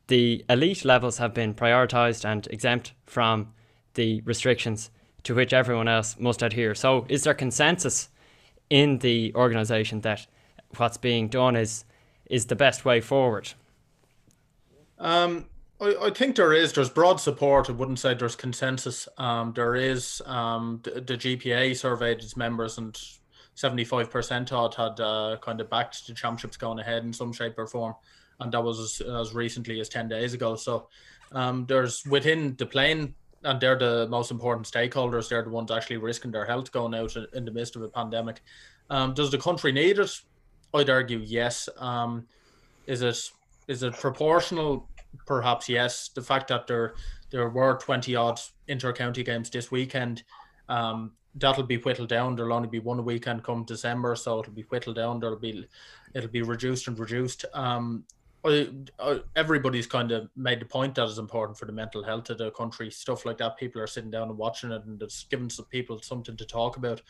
[0.09, 3.53] the elite levels have been prioritised and exempt from
[3.94, 4.90] the restrictions
[5.25, 6.75] to which everyone else must adhere.
[6.75, 8.09] So, is there consensus
[8.71, 10.27] in the organisation that
[10.77, 11.85] what's being done is
[12.27, 13.53] is the best way forward?
[14.99, 15.47] Um,
[15.80, 16.72] I, I think there is.
[16.72, 17.68] There's broad support.
[17.68, 19.08] I wouldn't say there's consensus.
[19.18, 20.20] Um, there is.
[20.26, 22.98] Um, the, the GPA surveyed its members and
[23.56, 27.66] 75% odd had uh, kind of backed the championships going ahead in some shape or
[27.66, 27.94] form.
[28.40, 30.54] And that was as, as recently as 10 days ago.
[30.54, 30.88] So
[31.32, 35.28] um, there's within the plane, and they're the most important stakeholders.
[35.28, 38.42] They're the ones actually risking their health going out in the midst of a pandemic.
[38.90, 40.10] Um, does the country need it?
[40.72, 41.68] I'd argue yes.
[41.78, 42.26] Um,
[42.86, 43.30] is it
[43.66, 44.88] is it proportional?
[45.27, 46.09] Perhaps yes.
[46.09, 46.94] The fact that there
[47.31, 50.23] there were 20 odd inter-county games this weekend
[50.68, 52.37] um, that'll be whittled down.
[52.37, 55.21] There'll only be one weekend come December, so it'll be whittled down.
[55.21, 55.66] There'll be
[56.14, 57.44] it'll be reduced and reduced.
[57.55, 58.05] Um,
[59.37, 62.51] everybody's kind of made the point that is important for the mental health of the
[62.53, 62.90] country.
[62.90, 66.01] Stuff like that, people are sitting down and watching it, and it's giving some people
[66.01, 67.03] something to talk about.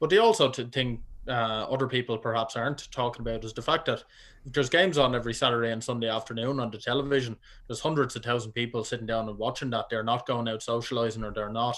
[0.00, 4.02] But they also think uh, other people perhaps aren't talking about is the fact that
[4.46, 7.36] there's games on every Saturday and Sunday afternoon on the television,
[7.66, 9.88] there's hundreds of thousand people sitting down and watching that.
[9.90, 11.76] They're not going out socializing or they're not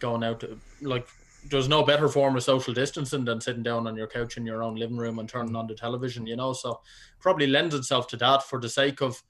[0.00, 1.06] going out to, like
[1.50, 4.62] there's no better form of social distancing than sitting down on your couch in your
[4.62, 6.52] own living room and turning on the television, you know.
[6.52, 6.80] So
[7.20, 9.22] probably lends itself to that for the sake of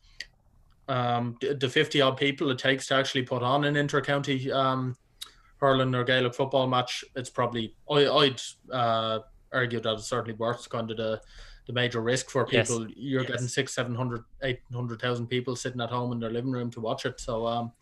[0.89, 4.97] um, the 50 odd people it takes to actually put on an inter-county um,
[5.59, 7.05] hurling or Gaelic football match.
[7.17, 8.41] It's probably I, would
[8.73, 9.21] uh,
[9.55, 11.21] argue that it's certainly worth kind of the
[11.67, 12.87] the major risk for people.
[12.87, 12.97] Yes.
[12.97, 13.31] You're yes.
[13.31, 16.71] getting six, seven hundred, eight hundred thousand people sitting at home in their living room
[16.73, 17.19] to watch it.
[17.21, 17.73] So, um,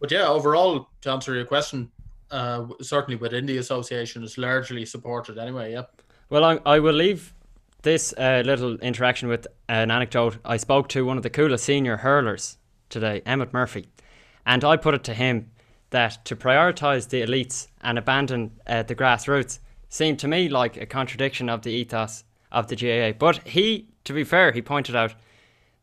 [0.00, 1.90] but yeah, overall, to answer your question,
[2.30, 5.72] uh, certainly within the association is largely supported anyway.
[5.72, 6.02] Yep.
[6.30, 7.34] Well, I, I will leave
[7.82, 10.38] this uh, little interaction with an anecdote.
[10.44, 12.56] I spoke to one of the coolest senior hurlers
[12.88, 13.88] today, Emmett Murphy,
[14.44, 15.50] and I put it to him
[15.90, 19.60] that to prioritise the elites and abandon uh, the grassroots
[19.96, 23.16] seemed to me like a contradiction of the ethos of the GAA.
[23.18, 25.14] But he, to be fair, he pointed out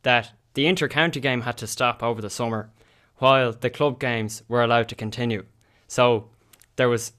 [0.04, 2.70] that the inter-county game had to stop over the summer,
[3.18, 5.44] while the club games were allowed to continue.
[5.88, 6.30] So
[6.76, 7.14] there was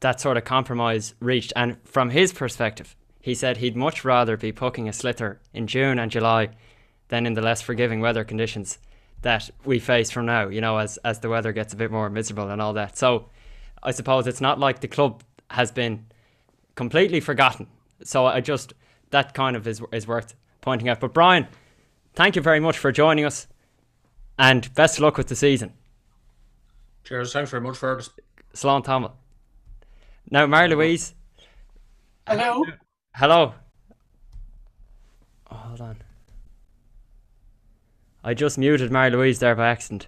[0.00, 1.52] that sort of compromise reached.
[1.54, 5.98] And from his perspective, he said he'd much rather be pucking a sliotar in June
[5.98, 6.50] and July
[7.08, 8.78] than in the less forgiving weather conditions
[9.22, 12.08] that we face from now, you know, as, as the weather gets a bit more
[12.08, 12.96] miserable and all that.
[12.96, 13.28] So
[13.82, 16.06] I suppose it's not like the club has been
[16.78, 17.66] completely forgotten.
[18.04, 18.72] So I just,
[19.10, 21.00] that kind of is, is worth pointing out.
[21.00, 21.48] But Brian,
[22.14, 23.48] thank you very much for joining us
[24.38, 25.72] and best of luck with the season.
[27.02, 27.32] Cheers.
[27.32, 28.10] Thanks very much, Fergus.
[28.54, 29.12] Slán Tamil.
[30.30, 31.14] Now, Marie-Louise.
[32.28, 32.64] Hello.
[33.12, 33.54] Hello.
[35.50, 35.96] Oh, hold on.
[38.22, 40.06] I just muted Marie-Louise there by accident.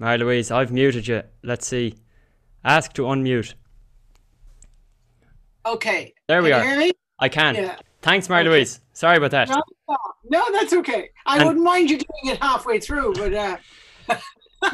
[0.00, 1.22] Marie-Louise, I've muted you.
[1.42, 1.94] Let's see.
[2.64, 3.52] Ask to unmute.
[5.66, 6.14] Okay.
[6.26, 6.92] There we can are.
[7.18, 7.54] I can.
[7.54, 7.76] Yeah.
[8.00, 8.48] Thanks, Mary okay.
[8.48, 8.80] Louise.
[8.94, 9.50] Sorry about that.
[9.50, 9.62] No,
[10.30, 11.10] no, that's okay.
[11.26, 13.58] I and wouldn't mind you doing it halfway through, but uh,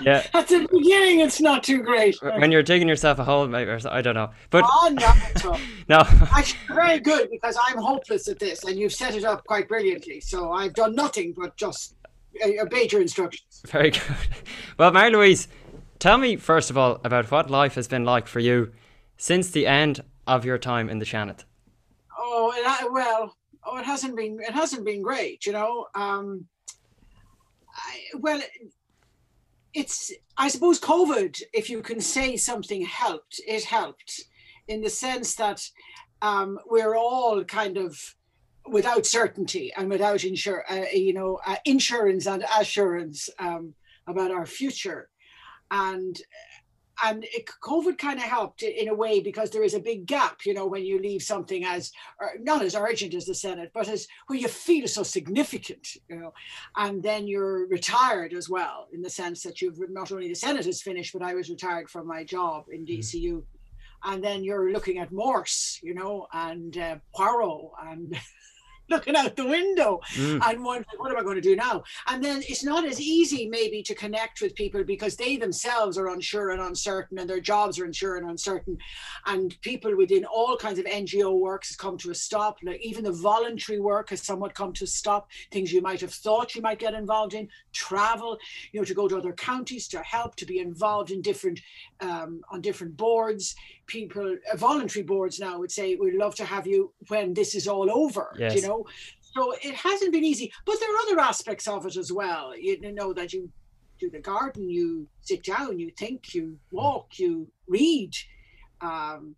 [0.02, 2.16] yeah, at the beginning, it's not too great.
[2.22, 4.30] When you're digging yourself a hole, I don't know.
[4.50, 4.94] But oh,
[5.44, 5.58] no,
[5.88, 6.04] no.
[6.36, 10.20] Actually, very good because I'm hopeless at this, and you've set it up quite brilliantly.
[10.20, 11.95] So I've done nothing but just
[12.44, 13.62] obey your instructions.
[13.66, 14.02] Very good.
[14.78, 15.48] Well, Marie-Louise,
[15.98, 18.72] tell me first of all about what life has been like for you
[19.16, 21.44] since the end of your time in the Seanad.
[22.18, 22.52] Oh,
[22.92, 25.86] well, oh, it hasn't been it hasn't been great, you know.
[25.94, 26.46] Um,
[27.74, 28.40] I, well,
[29.74, 34.24] it's I suppose COVID, if you can say something helped, it helped
[34.68, 35.62] in the sense that
[36.22, 38.15] um, we're all kind of
[38.68, 43.74] without certainty and without insure, uh, you know, uh, insurance and assurance um,
[44.06, 45.08] about our future,
[45.70, 46.20] and
[47.04, 50.46] and it, COVID kind of helped in a way because there is a big gap,
[50.46, 51.92] you know, when you leave something as
[52.40, 56.16] not as urgent as the Senate, but as where you feel is so significant, you
[56.16, 56.32] know,
[56.76, 60.66] and then you're retired as well in the sense that you've not only the Senate
[60.66, 63.34] is finished, but I was retired from my job in DCU.
[63.34, 63.42] Mm.
[64.04, 68.16] And then you're looking at Morse, you know, and uh, Poirot and
[68.88, 70.40] looking out the window mm.
[70.46, 71.82] and wondering, what am I going to do now?
[72.06, 76.08] And then it's not as easy, maybe, to connect with people because they themselves are
[76.08, 78.78] unsure and uncertain, and their jobs are unsure and uncertain.
[79.26, 82.58] And people within all kinds of NGO works has come to a stop.
[82.62, 85.30] Like even the voluntary work has somewhat come to a stop.
[85.50, 88.38] Things you might have thought you might get involved in, travel,
[88.72, 91.60] you know, to go to other counties to help, to be involved in different
[92.00, 93.54] um, on different boards.
[93.86, 97.68] People, uh, voluntary boards now would say, "We'd love to have you when this is
[97.68, 98.56] all over." Yes.
[98.56, 98.86] You know,
[99.20, 100.52] so it hasn't been easy.
[100.64, 102.56] But there are other aspects of it as well.
[102.56, 103.50] You know that you
[103.98, 108.12] do the garden, you sit down, you think, you walk, you read.
[108.80, 109.34] Um,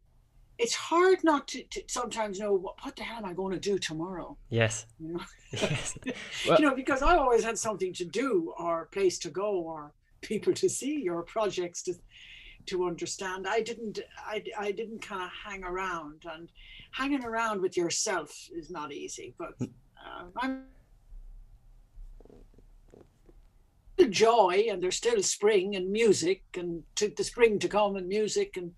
[0.58, 3.60] it's hard not to, to sometimes know what, what the hell am I going to
[3.60, 4.36] do tomorrow?
[4.50, 4.86] Yes.
[4.98, 5.20] You know,
[5.52, 5.96] yes.
[6.44, 10.52] you know, because I always had something to do, or place to go, or people
[10.54, 11.94] to see, or projects to
[12.68, 13.46] to understand.
[13.48, 16.48] I didn't, I, I didn't kind of hang around, and
[16.92, 19.34] hanging around with yourself is not easy.
[19.38, 20.64] But uh, I'm
[24.10, 28.56] joy, and there's still spring and music, and to the spring to come, and music
[28.56, 28.72] and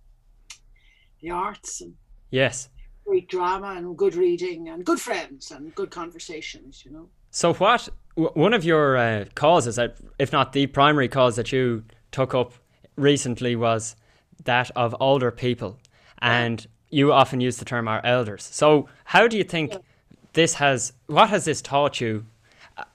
[1.21, 1.95] the arts and
[2.31, 2.69] Yes.
[3.05, 6.85] great drama and good reading and good friends and good conversations.
[6.85, 7.09] You know.
[7.31, 7.89] So what?
[8.15, 12.53] One of your uh, causes, that, if not the primary cause that you took up
[13.01, 13.97] recently, was
[14.45, 15.79] that of older people,
[16.21, 18.45] and you often use the term our elders.
[18.45, 19.75] So how do you think
[20.33, 20.93] this has?
[21.07, 22.27] What has this taught you,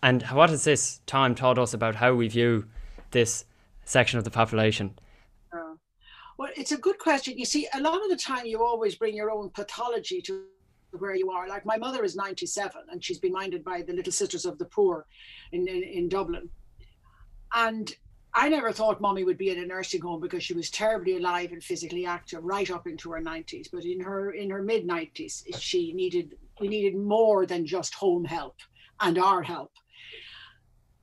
[0.02, 2.66] and what has this time taught us about how we view
[3.12, 3.46] this
[3.86, 4.98] section of the population?
[5.54, 5.76] Uh,
[6.38, 7.38] well, it's a good question.
[7.38, 10.44] You see, a lot of the time you always bring your own pathology to
[11.00, 11.48] where you are.
[11.48, 14.66] Like my mother is 97 and she's been minded by the Little Sisters of the
[14.66, 15.06] Poor
[15.52, 16.50] in, in, in Dublin.
[17.54, 17.96] And
[18.38, 21.54] I never thought mommy would be in a nursing home because she was terribly alive
[21.54, 23.68] and physically active right up into her 90s.
[23.72, 28.26] But in her in her mid 90s, she needed we needed more than just home
[28.26, 28.58] help
[29.00, 29.72] and our help.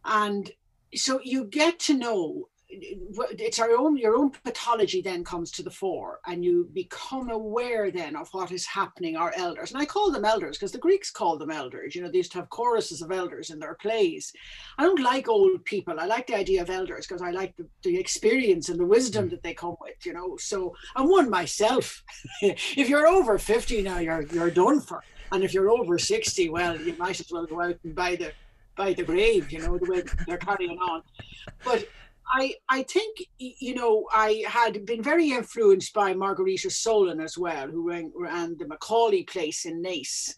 [0.04, 0.50] And
[0.94, 5.70] so you get to know it's our own your own pathology then comes to the
[5.70, 9.72] fore and you become aware then of what is happening our elders.
[9.72, 12.32] And i call them elders because the greeks called them elders you know they used
[12.32, 14.32] to have choruses of elders in their plays.
[14.78, 17.66] I don't like old people i like the idea of elders because i like the,
[17.82, 19.30] the experience and the wisdom mm.
[19.30, 20.36] that they come with you know.
[20.38, 22.02] So i'm one myself.
[22.42, 25.02] If you're over 50 now you're you're done for.
[25.30, 28.32] And if you're over 60 well you might as well go out and buy the
[28.76, 31.02] by the grave, you know, the way they're carrying on.
[31.64, 31.88] But
[32.32, 37.68] I, I think, you know, I had been very influenced by Margarita Solon as well,
[37.68, 40.34] who ran, ran the McAuley place in Naas.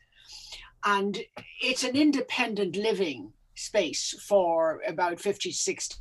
[0.85, 1.19] And
[1.63, 5.97] it's an independent living space for about 50, 60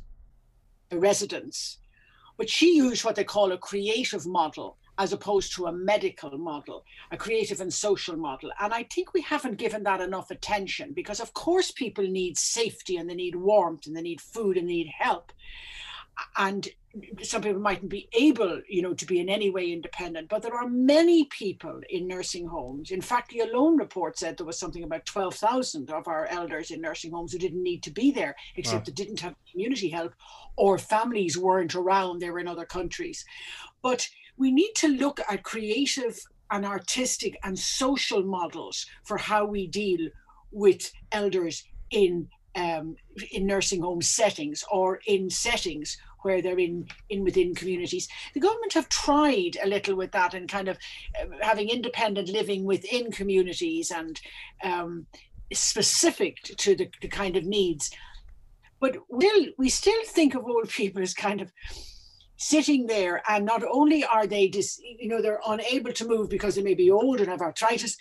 [0.92, 1.78] residents.
[2.36, 6.84] But she used what they call a creative model as opposed to a medical model,
[7.10, 8.50] a creative and social model.
[8.60, 12.96] And I think we haven't given that enough attention because, of course, people need safety
[12.96, 15.32] and they need warmth and they need food and they need help.
[16.36, 16.68] And
[17.22, 20.54] some people mightn't be able, you know, to be in any way independent, but there
[20.54, 22.92] are many people in nursing homes.
[22.92, 26.80] In fact, the Alone report said there was something about 12,000 of our elders in
[26.80, 28.84] nursing homes who didn't need to be there, except Wow.
[28.86, 30.14] they didn't have community help
[30.56, 33.24] or families weren't around, they were in other countries.
[33.82, 36.18] But we need to look at creative
[36.50, 40.10] and artistic and social models for how we deal
[40.52, 42.96] with elders in um,
[43.32, 48.08] in nursing home settings or in settings where they're in in within communities.
[48.32, 50.78] The government have tried a little with that and kind of
[51.20, 54.20] uh, having independent living within communities and
[54.62, 55.06] um,
[55.52, 57.90] specific to the, the kind of needs.
[58.80, 61.52] But still, we still think of old people as kind of
[62.36, 66.54] sitting there and not only are they dis, you know they're unable to move because
[66.54, 67.96] they may be old and have arthritis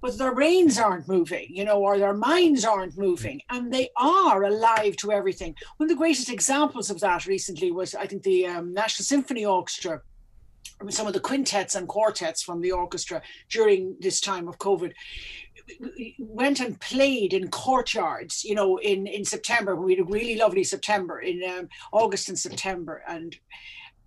[0.00, 4.44] but their brains aren't moving you know or their minds aren't moving and they are
[4.44, 5.54] alive to everything.
[5.76, 9.44] One of the greatest examples of that recently was i think the um, national symphony
[9.44, 10.02] orchestra
[10.90, 14.92] some of the quintets and quartets from the orchestra during this time of covid.
[16.18, 19.74] Went and played in courtyards you know in in september.
[19.74, 23.36] We had a really lovely september in um, august and september and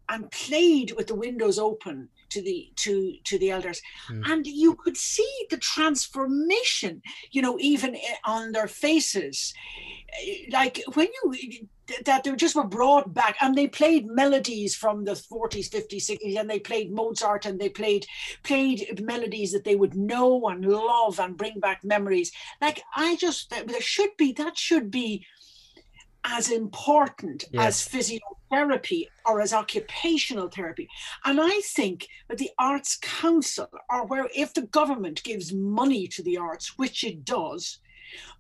[0.09, 3.81] and played with the windows open to the to to the elders.
[4.09, 4.31] Mm.
[4.31, 7.01] and you could see the transformation
[7.31, 9.53] you know even on their faces.
[10.21, 11.67] Eh, like when you
[12.05, 16.39] that they just were brought back and they played melodies from the 40s 50s 60s
[16.39, 18.05] and they played mozart and they played
[18.43, 22.31] played melodies that they would know and love and bring back memories.
[22.61, 25.25] Like i just there should be that should be
[26.23, 27.87] as important Yes.
[27.87, 30.87] as physiotherapy or as occupational therapy.
[31.25, 36.23] And I think that the Arts Council, or where if the government gives money to
[36.23, 37.79] the arts, which it does,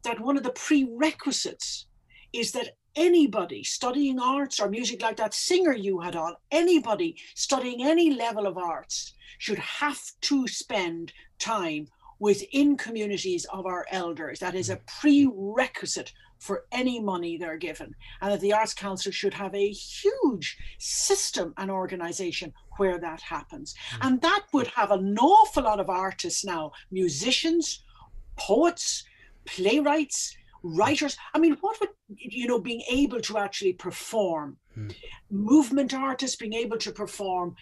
[0.03, 1.85] that one of the prerequisites
[2.33, 7.83] is that anybody studying arts or music like that singer you had on, anybody studying
[7.83, 11.87] any level of arts should have to spend time
[12.19, 14.39] within communities of our elders.
[14.39, 14.85] That is a mm.
[15.01, 17.95] prerequisite for any money they're given.
[18.21, 23.75] And that the Arts Council should have a huge system and organization where that happens.
[23.95, 24.07] Mm.
[24.07, 27.83] And that would have an awful lot of artists now, musicians,
[28.37, 29.03] poets,
[29.45, 31.17] playwrights, writers.
[31.33, 34.89] I mean, what would, you know, being able to actually perform, hmm.
[35.29, 37.55] movement artists being able to perform.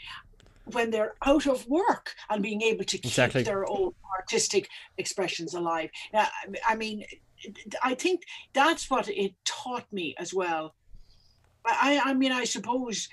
[0.74, 3.44] When they're out of work and being able to keep Exactly.
[3.44, 5.90] their own artistic expressions alive.
[6.14, 6.28] Now,
[6.68, 7.06] I- I mean,
[7.84, 8.22] I think
[8.54, 10.76] that's what it taught me as well.
[11.66, 13.10] I, I mean, I suppose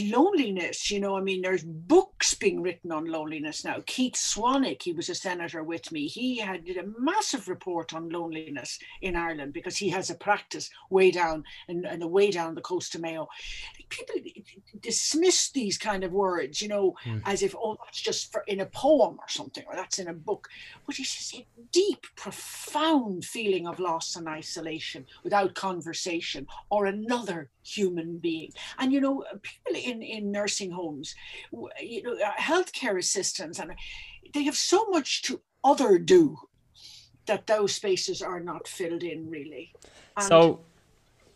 [0.00, 3.78] loneliness, you know, I mean, there's books being written on loneliness now.
[3.86, 6.06] Keith Swanick, he was a senator with me.
[6.06, 10.70] He had did a massive report on loneliness in Ireland because he has a practice
[10.90, 13.28] way down and, and way down the coast of Mayo.
[13.88, 14.16] People
[14.80, 17.18] dismiss these kind of words, you know, Hmm.
[17.24, 20.12] as if, oh, that's just for in a poem or something, or that's in a
[20.14, 20.48] book.
[20.86, 27.50] But it's just a deep, profound feeling of loss and isolation without conversation or another
[27.76, 28.50] human being.
[28.78, 31.14] And you know, people in in nursing homes,
[31.80, 33.72] you know, uh, healthcare assistants, and
[34.34, 36.36] they have so much to other do
[37.26, 39.72] that those spaces are not filled in really.
[40.16, 40.60] And So,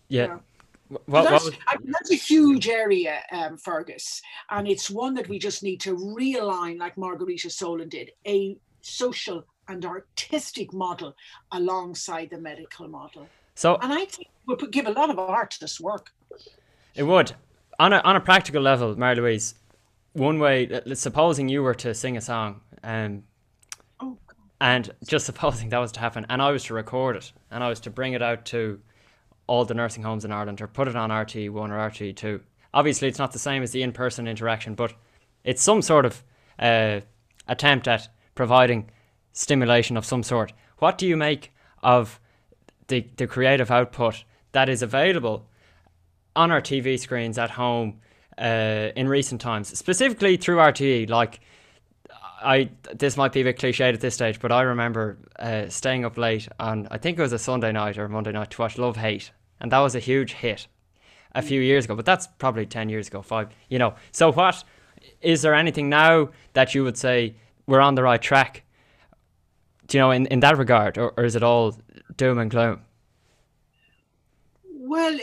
[0.08, 0.26] yeah.
[0.26, 0.40] so
[0.88, 4.20] What, what that's, was, I mean, that's a huge area, um, Fergus,
[4.50, 9.44] and it's one that we just need to realign, like Margarita Solon did, a social
[9.68, 11.14] and artistic model
[11.52, 13.26] alongside the medical model.
[13.54, 16.10] so And I think would give a lot of art to this work.
[16.94, 17.32] It would.
[17.78, 19.54] On a, on a practical level, Marie-Louise,
[20.12, 23.24] one way, supposing you were to sing a song, um,
[24.00, 24.18] Oh,
[24.60, 27.68] and just supposing that was to happen, and I was to record it, and I
[27.68, 28.80] was to bring it out to
[29.46, 32.40] all the nursing homes in Ireland, or put it on RT1 or RT2.
[32.74, 34.94] Obviously, it's not the same as the in person interaction, but
[35.44, 36.22] it's some sort of
[36.58, 37.00] uh,
[37.48, 38.90] attempt at providing
[39.32, 40.52] stimulation of some sort.
[40.78, 42.20] What do you make of
[42.88, 45.48] the, the creative output that is available
[46.34, 48.00] on our TV screens at home
[48.38, 51.08] uh, in recent times, specifically through RTE.
[51.08, 51.40] Like,
[52.42, 56.04] I this might be a bit cliched at this stage, but I remember uh, staying
[56.04, 58.78] up late on I think it was a Sunday night or Monday night to watch
[58.78, 59.30] Love Hate,
[59.60, 60.66] and that was a huge hit
[61.34, 61.94] a few years ago.
[61.94, 63.48] But that's probably ten years ago, five.
[63.68, 63.94] You know.
[64.10, 64.64] So what
[65.20, 68.64] is there anything now that you would say we're on the right track?
[69.86, 71.76] Do you know in, in that regard, or, or is it all
[72.16, 72.80] doom and gloom?
[74.64, 75.18] Well,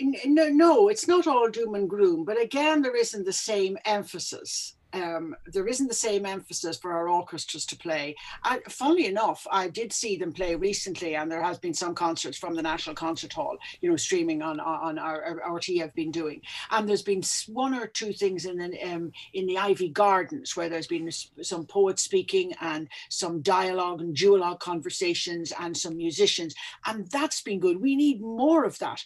[0.00, 4.74] no, no, it's not all doom and gloom, but again, there isn't the same emphasis.
[4.92, 8.16] Um, there isn't the same emphasis for our orchestras to play.
[8.44, 12.36] I, funnily enough, I did see them play recently, and there has been some concerts
[12.36, 16.10] from the National Concert Hall, you know, streaming on on our, our RT have been
[16.10, 16.40] doing,
[16.70, 20.68] and there's been one or two things in the um, in the Iveagh Gardens where
[20.68, 26.54] there's been some poets speaking and some dialogue and duologue conversations and some musicians,
[26.86, 27.80] and that's been good.
[27.80, 29.02] We need more of that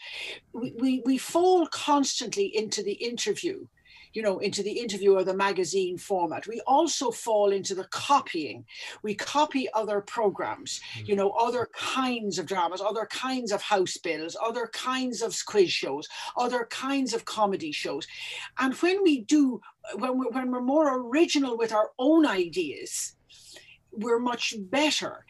[0.52, 3.66] we, we, we fall constantly into the interview
[4.16, 6.46] you know into the interview or the magazine format.
[6.46, 8.64] We also fall into the copying.
[9.02, 11.04] We copy other programs hmm.
[11.06, 15.70] you know other kinds of dramas other kinds of house bills other kinds of quiz
[15.70, 18.06] shows other kinds of comedy shows.
[18.58, 19.60] And when we do
[19.96, 23.14] when we're, when we're more original with our own ideas
[23.92, 25.24] we're much better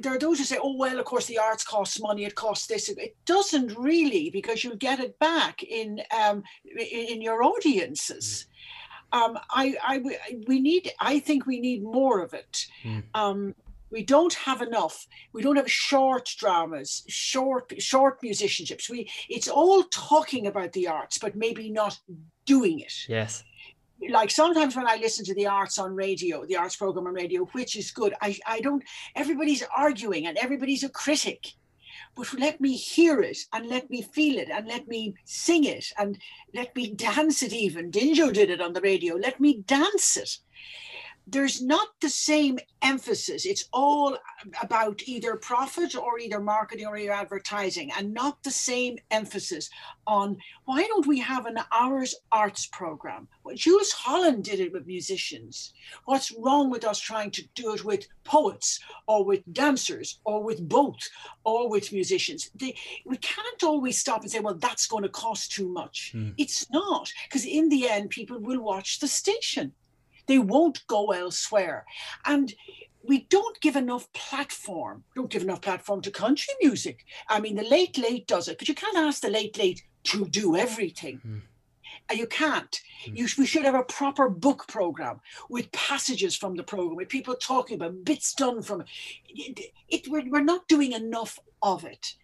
[0.00, 2.66] there are those who say, oh, well, of course, the arts costs money, it costs
[2.66, 2.88] this.
[2.88, 8.46] It doesn't really, because you'll get it back in um, in, in your audiences.
[9.12, 10.02] Um, I, I,
[10.48, 12.66] we need, I think we need more of it.
[12.82, 13.04] Mm.
[13.14, 13.54] Um,
[13.94, 15.06] we don't have enough.
[15.32, 18.90] We don't have short dramas, short, short musicianships.
[18.90, 21.96] We, it's all talking about the arts, but maybe not
[22.44, 23.44] doing it Yes.
[24.10, 27.44] Like sometimes when I listen to the arts on radio, the arts program on radio,
[27.52, 28.82] which is good, I, I don't,
[29.14, 31.52] everybody's arguing and everybody's a critic.
[32.16, 35.92] But let me hear it and let me feel it and let me sing it
[35.98, 36.18] and
[36.54, 37.90] let me dance it even.
[37.90, 39.16] Dinjo did it on the radio.
[39.16, 40.38] Let me dance it.
[41.26, 43.46] There's not the same emphasis.
[43.46, 44.18] It's all
[44.62, 49.70] about either profit or either marketing or either advertising, and not the same emphasis
[50.06, 53.26] on why don't we have an hours arts program?
[53.42, 55.72] Well, Jools Holland did it with musicians.
[56.04, 60.68] What's wrong with us trying to do it with poets or with dancers or with
[60.68, 61.08] both
[61.44, 62.50] or with musicians?
[62.54, 66.12] They, we can't always stop and say, well, that's going to cost too much.
[66.12, 66.30] Hmm.
[66.36, 69.72] It's not, because in the end, people will watch the station.
[70.26, 71.84] They won't go elsewhere.
[72.24, 72.52] And
[73.06, 77.04] we don't give enough platform, don't give enough platform to country music.
[77.28, 80.26] I mean, the late late does it, but you can't ask the late late to
[80.26, 81.20] do everything.
[81.26, 82.16] Mm.
[82.16, 82.80] You can't.
[83.06, 83.18] Mm.
[83.18, 87.34] You, we should have a proper book program with passages from the program, with people
[87.34, 88.86] talking about bits done from it.
[89.28, 92.14] it, it we're, we're not doing enough of it.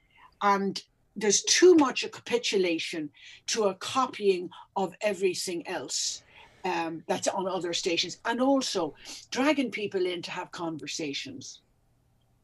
[0.42, 0.82] And
[1.16, 3.11] there's too much a capitulation
[3.48, 6.22] to a copying of everything else
[6.65, 8.95] um, that's on other stations, and also
[9.31, 11.61] dragging people in to have conversations.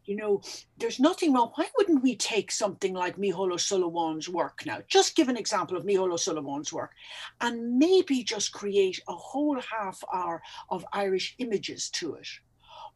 [0.06, 0.40] you know,
[0.78, 1.50] there's nothing wrong.
[1.56, 4.78] Why wouldn't we take something like Mícheál O'Sullivan's work now?
[4.88, 6.92] Just give an example of Mícheál O'Sullivan's work
[7.40, 12.28] and maybe just create a whole half hour of Irish images to it.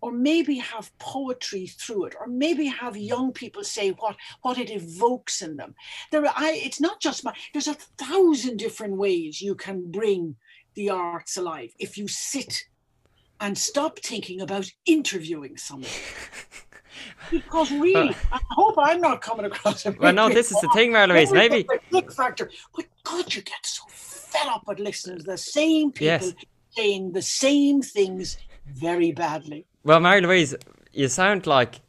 [0.03, 4.71] Or maybe have poetry through it, or maybe have young people say what, what it
[4.71, 5.75] evokes in them.
[6.11, 7.35] There, are, I, it's not just my.
[7.53, 10.37] There's a thousand different ways you can bring
[10.75, 12.64] the arts alive if you sit
[13.41, 15.91] and stop thinking about interviewing someone.
[17.31, 19.87] Because really, I hope I'm not coming across.
[19.87, 21.33] a Well, no, this is the thing, Marie-Louise.
[21.33, 22.51] Maybe click factor.
[22.75, 26.35] But God, you get so fed up with listening to the same people Yes.
[26.71, 29.66] saying the same things very badly.
[29.85, 30.57] Well, Marie-Louise,
[30.93, 31.81] you sound like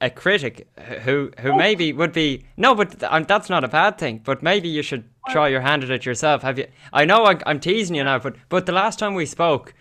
[0.00, 0.68] a critic
[1.02, 4.20] who who maybe would be no, but um, that's not a bad thing.
[4.24, 6.42] But maybe you should try your hand at it yourself.
[6.42, 6.66] Have you?
[6.92, 9.74] I know I, I'm teasing you now, but but the last time we spoke,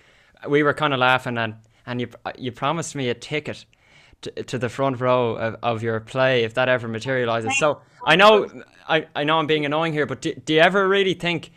[0.47, 1.55] we were kind of laughing and
[1.85, 3.65] and you you promised me a ticket.
[4.21, 8.15] To, to the front row of, of your play if that ever materializes so i
[8.15, 8.49] know
[8.87, 11.51] I, I know i'm being annoying here but do, do you ever really think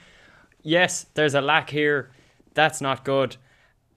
[0.62, 2.10] yes there's a lack here
[2.54, 3.36] that's not good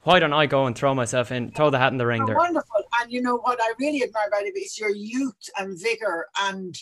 [0.03, 2.35] why don't i go and throw myself in throw the hat in the ring there
[2.35, 2.80] wonderful.
[3.01, 6.75] And you know what I really admire about it is your youth and vigor and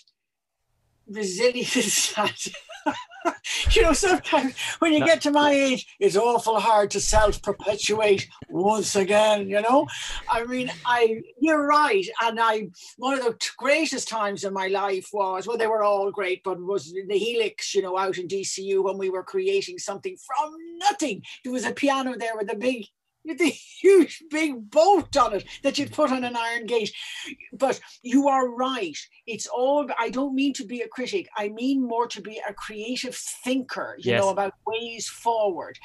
[1.07, 2.13] resilience.
[3.71, 5.05] You know, sometimes when you No.
[5.05, 9.87] get to my age, it's awful hard to self-perpetuate once again, you know.
[10.29, 12.05] I mean, I you're right.
[12.23, 16.11] And I one of the greatest times in my life was well, they were all
[16.11, 20.15] great, but was the Helix, you know, out in DCU when we were creating something
[20.25, 21.21] from nothing.
[21.43, 22.85] There was a piano there with a big
[23.29, 26.91] with a huge big bolt on it that you'd put on an iron gate.
[27.53, 28.97] But you are right.
[29.27, 31.29] It's all, I don't mean to be a critic.
[31.37, 34.21] I mean more to be a creative thinker, you Yes.
[34.21, 35.77] know, about ways forward.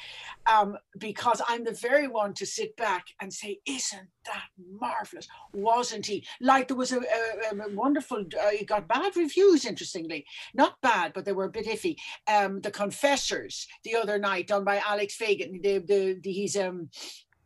[0.51, 4.47] Um, because I'm the very one to sit back and say, isn't that
[4.81, 5.29] marvelous?
[5.53, 6.27] Wasn't he?
[6.41, 10.25] Like there was a, a, a wonderful, uh, it got bad reviews, interestingly.
[10.55, 11.97] Not bad, but they were a bit iffy.
[12.27, 15.63] Um, the Confessors the other night, done by Alex Fegan.
[15.63, 16.89] The, the, the, he's um,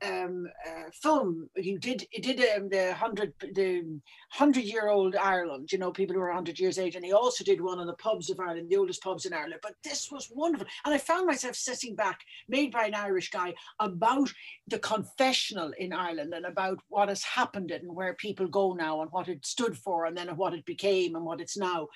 [0.03, 1.49] um, uh, film.
[1.57, 5.73] He did he did um, the hundred the hundred year old Ireland.
[5.73, 7.95] You know, people who are hundred years age, and he also did one on the
[7.95, 9.61] pubs of Ireland, the oldest pubs in Ireland.
[9.63, 13.55] But this was wonderful, and I found myself sitting back, made by an Irish guy,
[13.81, 14.33] about
[14.67, 19.11] the confessional in Ireland and about what has happened and where people go now and
[19.11, 21.89] what it stood for, and then what it became and what it's now.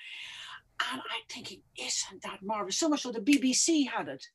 [0.91, 2.77] And I'm thinking, isn't that marvelous?
[2.77, 4.25] So much so the BBC had it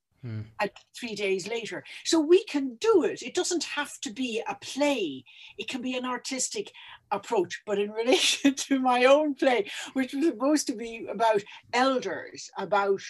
[0.60, 1.84] At three days later.
[2.04, 3.22] So we can do it.
[3.22, 5.24] It doesn't have to be a play.
[5.58, 6.72] It can be an artistic
[7.10, 7.62] approach.
[7.66, 11.42] But in relation to my own play, which was supposed to be about
[11.72, 13.00] elders, about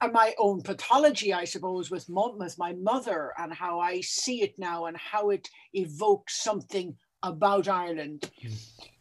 [0.00, 4.42] uh, my own pathology, I suppose, with, mom, with my mother and how I see
[4.42, 8.30] it now and how it evokes something about Ireland.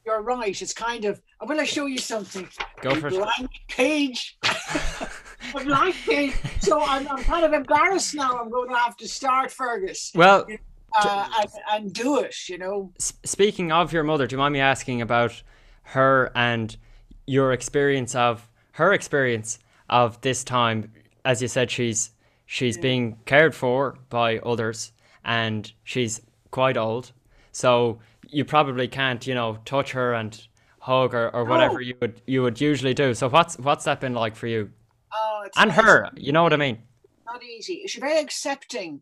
[0.06, 0.60] You're right.
[0.60, 1.22] It's kind of.
[1.42, 2.48] Will I show you something?
[2.82, 3.14] Go for it.
[3.14, 4.38] blank page.
[5.52, 6.34] Blank page.
[6.60, 8.38] So I'm, I'm kind of embarrassed now.
[8.40, 10.46] I'm going to have to start, Fergus, Well,
[10.98, 12.36] uh, and, and do it.
[12.50, 12.94] You know.
[13.00, 15.42] speaking of your mother, do you mind me asking about
[15.84, 16.76] her and
[17.26, 20.92] your experience of her experience of this time?
[21.24, 22.12] As you said, she's
[22.46, 24.92] she's being cared for by others,
[25.24, 26.22] and she's
[26.52, 27.12] quite old,
[27.52, 30.48] so you probably can't, you know, touch her and
[30.80, 31.80] hug her or whatever No.
[31.80, 33.14] you would you would usually do.
[33.14, 34.72] So what's what's that been like for you
[35.14, 36.10] Oh, and her?
[36.16, 36.80] You know what I mean?
[37.32, 37.84] not easy.
[37.88, 39.02] She's very accepting.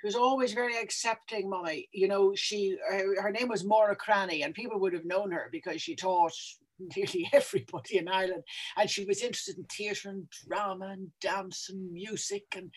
[0.00, 1.88] She was always very accepting, mummy.
[1.92, 5.48] You know, she her, her name was Maura Cranny, and people would have known her
[5.52, 6.32] because she taught
[6.96, 8.42] nearly everybody in Ireland,
[8.76, 12.70] and she was interested in theatre and drama and dance and music, and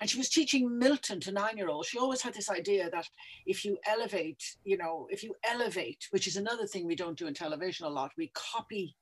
[0.00, 1.88] and she was teaching Milton to nine-year-olds.
[1.88, 3.08] She always had this idea that
[3.46, 7.26] if you elevate, you know, if you elevate, which is another thing we don't do
[7.26, 8.94] in television a lot, we copy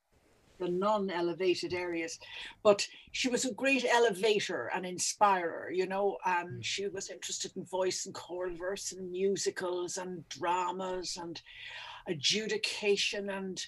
[0.58, 2.18] the non-elevated areas
[2.62, 7.64] but she was a great elevator and inspirer you know and she was interested in
[7.64, 11.42] voice and choral verse and musicals and dramas and
[12.08, 13.66] adjudication and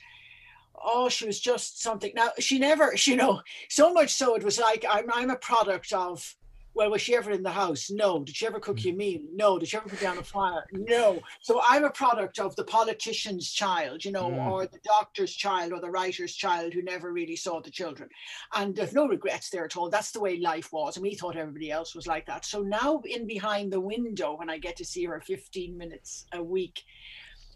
[0.85, 2.13] oh she was just something.
[2.15, 5.93] Now she never you know so much so it was like i'm, I'm a product
[5.93, 6.37] of
[6.79, 7.91] well, was she ever in the house?
[7.91, 8.23] No.
[8.23, 9.21] Did she ever cook you a meal?
[9.35, 9.59] No.
[9.59, 10.65] Did she ever put down a fire?
[10.71, 11.19] No.
[11.41, 14.47] So I'm a product of the politician's child, you know, Mm.
[14.49, 18.09] or the doctor's child or the writer's child who never really saw the children.
[18.55, 19.91] And there's no regrets there at all.
[19.91, 20.97] That's the way life was.
[20.97, 22.45] And we thought everybody else was like that.
[22.45, 26.41] So now in behind the window, when I get to see her 15 minutes a
[26.41, 26.85] week,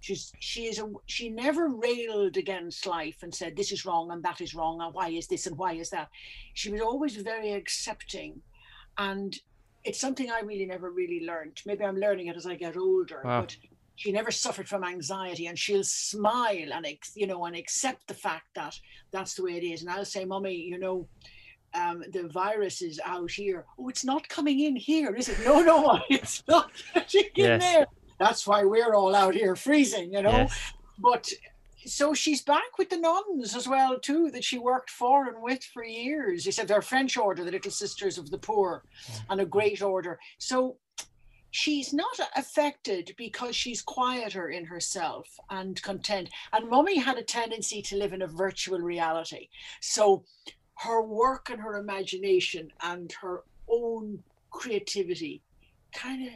[0.01, 4.21] she's she is a she never railed against life and said this is wrong and
[4.25, 6.09] that is wrong and why is this and why is that.
[6.55, 8.43] She was always very accepting
[8.99, 9.39] and
[9.85, 11.61] it's something I really never really learned.
[11.67, 13.21] Maybe I'm learning it as I get older.
[13.25, 13.41] Wow.
[13.43, 13.57] But
[13.97, 18.47] she never suffered from anxiety and she'll smile and you know and accept the fact
[18.55, 18.79] that
[19.11, 21.07] that's the way it is and i'll say mommy you know
[21.75, 25.61] um, the virus is out here oh it's not coming in here is it no
[25.63, 26.71] no it's not
[27.11, 27.87] getting in there
[28.19, 30.73] that's why we're all out here freezing you know Yes.
[30.99, 31.31] but
[31.87, 35.65] so she's back with the nuns as well too that she worked for and with
[35.65, 36.47] for years.
[36.47, 39.21] Except they're french order the little sisters of the poor mm.
[39.31, 40.19] and a great order.
[40.39, 40.77] So
[41.51, 46.31] she's not affected because she's quieter in herself and content.
[46.53, 49.49] And mummy had a tendency to live in a virtual reality.
[49.81, 50.25] So
[50.79, 55.43] her work and her imagination and her own creativity
[55.95, 56.33] kind of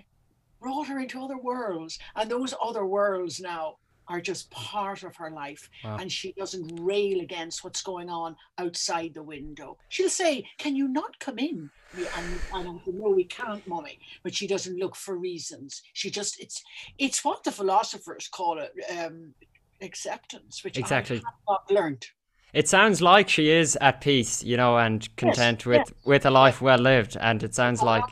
[0.61, 1.99] brought her into other worlds.
[2.15, 3.77] And those other worlds now
[4.09, 5.97] are just part of her life Wow.
[6.01, 10.89] and she doesn't rail against what's going on outside the window she'll say can you
[10.89, 14.95] not come in and, and I say, no we can't mummy but she doesn't look
[14.97, 16.63] for reasons she just it's
[16.99, 19.35] it's what the philosophers call it um
[19.83, 21.17] acceptance which Exactly.
[21.17, 22.07] i have not learned
[22.53, 26.07] It sounds like she is at peace, you know, and content with, yes.
[26.07, 27.15] with a life well lived.
[27.21, 28.05] And it sounds like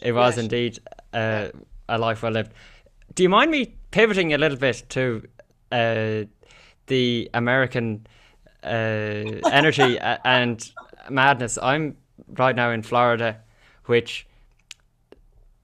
[0.00, 0.44] it was Yes.
[0.44, 0.78] indeed
[1.12, 1.48] uh,
[1.88, 2.52] a life well lived.
[3.14, 5.22] Do you mind me pivoting a little bit to
[5.70, 6.22] uh,
[6.86, 8.06] the American
[8.62, 8.66] uh,
[9.50, 10.70] energy and
[11.10, 11.58] madness?
[11.62, 11.96] I'm
[12.28, 13.38] right now in Florida,
[13.86, 14.26] which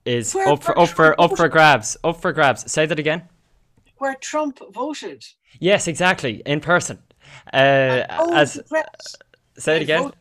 [0.05, 1.97] is Where- up for where up for Trump up for grabs.
[2.05, 2.71] Up for grabs.
[2.71, 3.23] Say that again.
[3.99, 5.25] where trump voted
[5.59, 6.43] Yes, exactly.
[6.47, 6.99] In person.
[7.53, 8.61] Uh, as
[9.57, 10.13] say it again.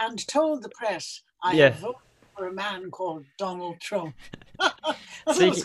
[0.00, 1.70] and told the press I Yeah.
[1.70, 1.96] voted
[2.36, 4.14] for a man called Donald Trump.
[4.58, 4.96] that
[5.26, 5.64] was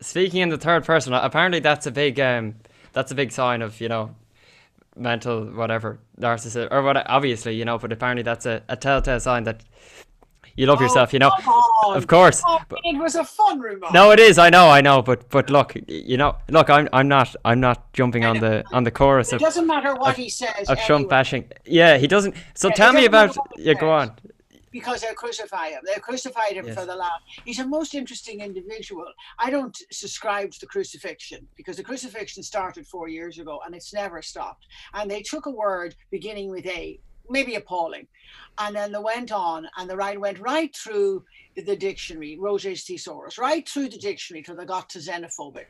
[0.00, 2.54] Speaking- in the third person apparently that's a big um
[2.92, 4.14] that's a big sign of you know
[4.96, 9.44] mental whatever narcissist or what obviously you know but apparently that's a, a telltale sign
[9.44, 9.62] that
[10.56, 11.96] you love Oh, yourself you know on.
[11.96, 13.94] of course Oh, it was a fun remark.
[13.94, 17.06] no it is i know i know but but look you know look i'm i'm
[17.08, 20.16] not i'm not jumping on the on the chorus it of doesn't matter what of-
[20.16, 20.68] he says.
[20.68, 24.12] of trump anyway, bashing yeah he doesn't so Yeah, tell me about yeah go on
[24.70, 25.82] because they crucify him.
[25.84, 26.74] They crucified him Yes.
[26.78, 27.20] for the laugh.
[27.44, 29.06] He's a most interesting individual.
[29.38, 33.92] I don't subscribe to the crucifixion because the crucifixion started four years ago and it's
[33.92, 34.66] never stopped.
[34.94, 38.06] And they took a word beginning with A, maybe appalling,
[38.58, 41.24] and then they went on and the right went right through
[41.56, 45.66] the dictionary, Roget's thesaurus, right through the dictionary till they got to xenophobic.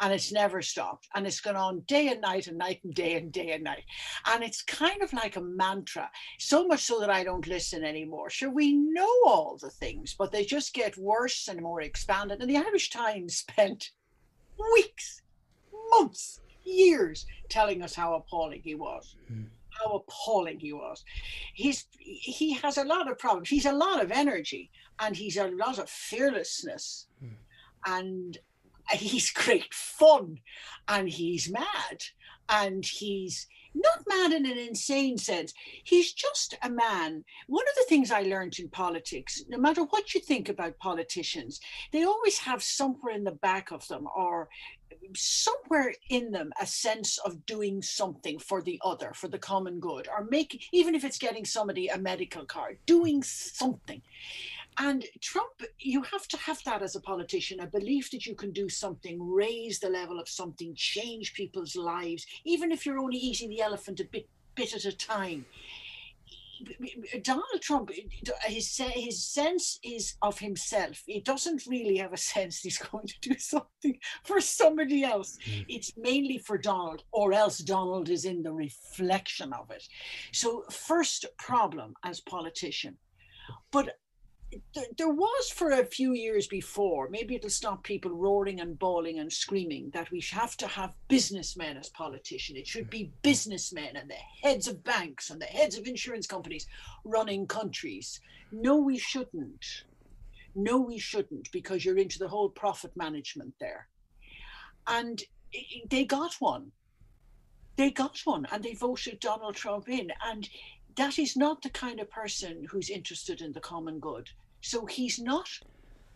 [0.00, 1.08] And it's never stopped.
[1.14, 3.84] And it's gone on day and night and night and day and day and night.
[4.26, 8.30] And it's kind of like a mantra so much so that I don't listen anymore.
[8.30, 12.40] Sure, we know all the things, but they just get worse and more expanded.
[12.40, 13.90] And the Irish Times spent
[14.74, 15.22] weeks,
[15.90, 19.16] months, years telling us how appalling he was.
[19.28, 19.44] Hmm.
[19.70, 21.04] How appalling he was.
[21.52, 23.48] He's he has a lot of problems.
[23.48, 24.70] He's a lot of energy
[25.00, 27.08] and he's a lot of fearlessness.
[27.20, 27.34] Hmm.
[27.86, 28.38] And
[28.90, 30.38] he's great fun
[30.88, 32.04] and he's mad
[32.48, 35.52] and he's not mad in an insane sense.
[35.82, 37.24] He's just a man.
[37.48, 41.60] One of the things I learned in politics, no matter what you think about politicians,
[41.92, 44.48] they always have somewhere in the back of them or
[45.16, 50.08] somewhere in them a sense of doing something for the other, for the common good,
[50.08, 54.00] or making, even if it's getting somebody a medical card, doing something.
[54.78, 58.52] And Trump, you have to have that as a politician a belief that you can
[58.52, 63.48] do something, raise the level of something, change people's lives, even if you're only eating
[63.48, 65.46] the elephant a bit, bit at a time.
[67.22, 67.90] Donald Trump,
[68.46, 71.02] his his sense is of himself.
[71.06, 75.36] He doesn't really have a sense he's going to do something for somebody else.
[75.46, 75.66] Mm.
[75.68, 79.84] It's mainly for Donald, or else Donald is in the reflection of it.
[80.32, 82.96] So, first problem as politician,
[83.70, 83.96] but
[84.74, 89.18] th- there was for a few years before, maybe it'll stop people roaring and bawling
[89.18, 92.58] and screaming that we have to have businessmen as politicians.
[92.58, 96.66] It should be businessmen and the heads of banks and the heads of insurance companies
[97.04, 98.20] running countries.
[98.52, 99.84] No, we shouldn't.
[100.54, 103.88] No, we shouldn't, because you're into the whole profit management there.
[104.86, 105.22] And
[105.88, 106.70] they got one.
[107.76, 110.12] They got one and they voted Donald Trump in.
[110.24, 110.48] And
[110.96, 114.30] that is not the kind of person who's interested in the common good.
[114.64, 115.48] So he's not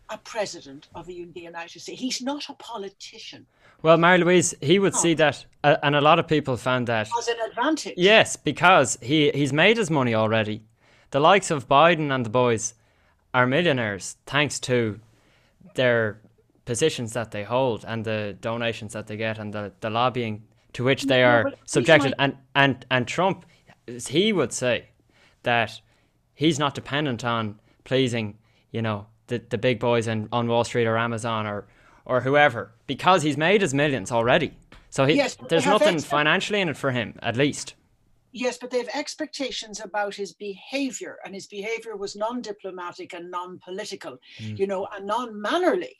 [0.09, 2.01] a president of the United States.
[2.01, 3.45] He's not a politician
[3.81, 7.27] well Marie-Louise he would see that uh, and a lot of people found that as
[7.27, 7.93] an advantage.
[7.95, 10.63] Yes, because he he's made his money already.
[11.11, 12.73] The likes of Biden and the boys
[13.33, 14.99] are millionaires thanks to
[15.75, 16.19] their
[16.65, 20.43] positions that they hold and the donations that they get and the, the lobbying
[20.73, 22.09] to which they No, are subjected.
[22.09, 23.45] like- And, and and Trump,
[24.07, 24.89] he would say
[25.43, 25.81] that
[26.33, 28.37] he's not dependent on pleasing,
[28.71, 31.67] you know, the, the big boys in, on Wall Street or Amazon or
[32.05, 34.57] or whoever because he's made his millions already.
[34.89, 37.75] So he, Yes, there's nothing extra- financially in it for him, at least.
[38.31, 44.17] Yes, but they have expectations about his behavior, and his behavior was non-diplomatic and non-political,
[44.39, 44.57] mm.
[44.57, 45.97] you know, and non-mannerly,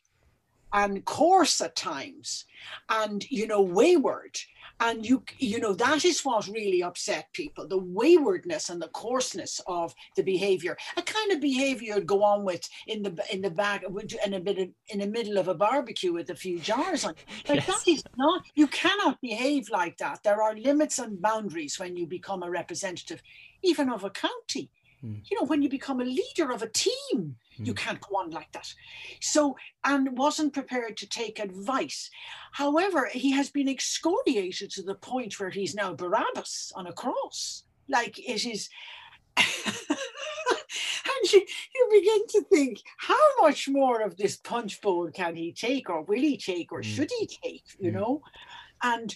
[0.74, 2.46] and coarse at times,
[2.90, 4.38] and you know, wayward.
[4.82, 9.60] And you, you know, that is what really upset people: the waywardness and the coarseness
[9.68, 10.78] of the behavior.
[10.98, 13.84] A kind of behavior you'd go on with in the in the back
[14.26, 17.14] in a bit of, in the middle of a barbecue with a few jars on.
[17.48, 17.68] Like Yes.
[17.68, 18.46] that is not.
[18.56, 20.24] You cannot behave like that.
[20.24, 23.22] There are limits and boundaries when you become a representative,
[23.64, 24.72] even of a county.
[25.04, 25.22] Mm.
[25.30, 27.78] You know, when you become a leader of a team, you Mm.
[27.78, 28.68] can't go on like that.
[29.22, 32.10] So, and wasn't prepared to take advice.
[32.54, 37.64] However, he has been excoriated to the point where he's now Barabbas on a cross.
[37.88, 38.70] Like it is.
[39.38, 41.46] and you,
[41.76, 46.04] you begin to think, how much more of this punch bowl can he take, or
[46.04, 46.84] will he take, or Mm.
[46.96, 47.64] should he take?
[47.80, 47.96] You Mm.
[47.96, 48.22] know,
[48.84, 49.16] and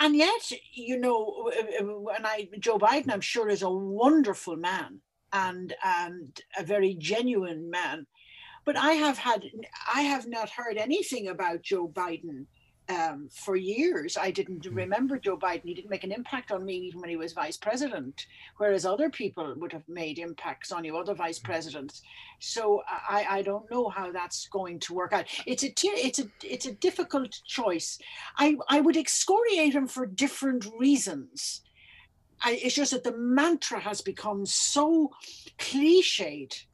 [0.00, 5.02] and yet, you know, when I Joe Biden, I'm sure is a wonderful man
[5.32, 8.06] and and a very genuine man,
[8.64, 9.44] but I have had
[9.94, 12.46] I have not heard anything about Joe Biden
[12.88, 14.16] um, for years.
[14.16, 15.64] I didn't remember Joe Biden.
[15.64, 18.26] He didn't make an impact on me even when he was vice president,
[18.56, 22.02] whereas other people would have made impacts on you, other vice presidents.
[22.40, 25.26] So I, I don't know how that's going to work out.
[25.46, 27.98] It's a it's a it's a difficult choice.
[28.38, 31.62] I I would excoriate him for different reasons.
[32.42, 35.12] I, it's just that the mantra has become so
[35.58, 36.64] cliched.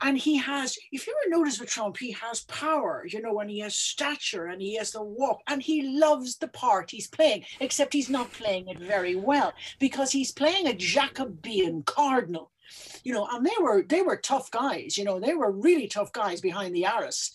[0.00, 3.50] And he has if you ever notice with trump he has power you know and
[3.50, 7.44] he has stature and he has the walk and he loves the part he's playing
[7.58, 12.52] except he's not playing it very well because he's playing a jacobean cardinal.
[13.02, 16.12] You know and they were they were tough guys you know they were really tough
[16.12, 17.32] guys behind the arras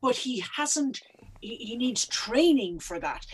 [0.00, 1.02] but he hasn't
[1.40, 3.26] he, he needs training for that.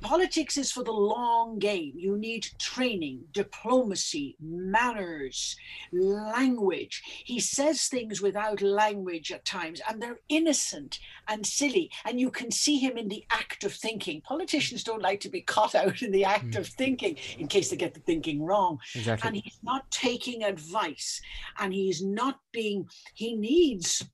[0.00, 1.92] Politics is for the long game.
[1.96, 5.56] You need training diplomacy manners
[5.92, 7.02] language.
[7.24, 10.98] He says things without language at times and they're innocent
[11.28, 14.20] and silly and you can see him in the act of thinking.
[14.22, 16.72] Politicians don't like to be caught out in the act of mm.
[16.74, 18.78] thinking in case they get the thinking wrong.
[18.94, 19.26] Exactly.
[19.26, 21.20] and he's not taking advice
[21.58, 24.04] and he's not being he needs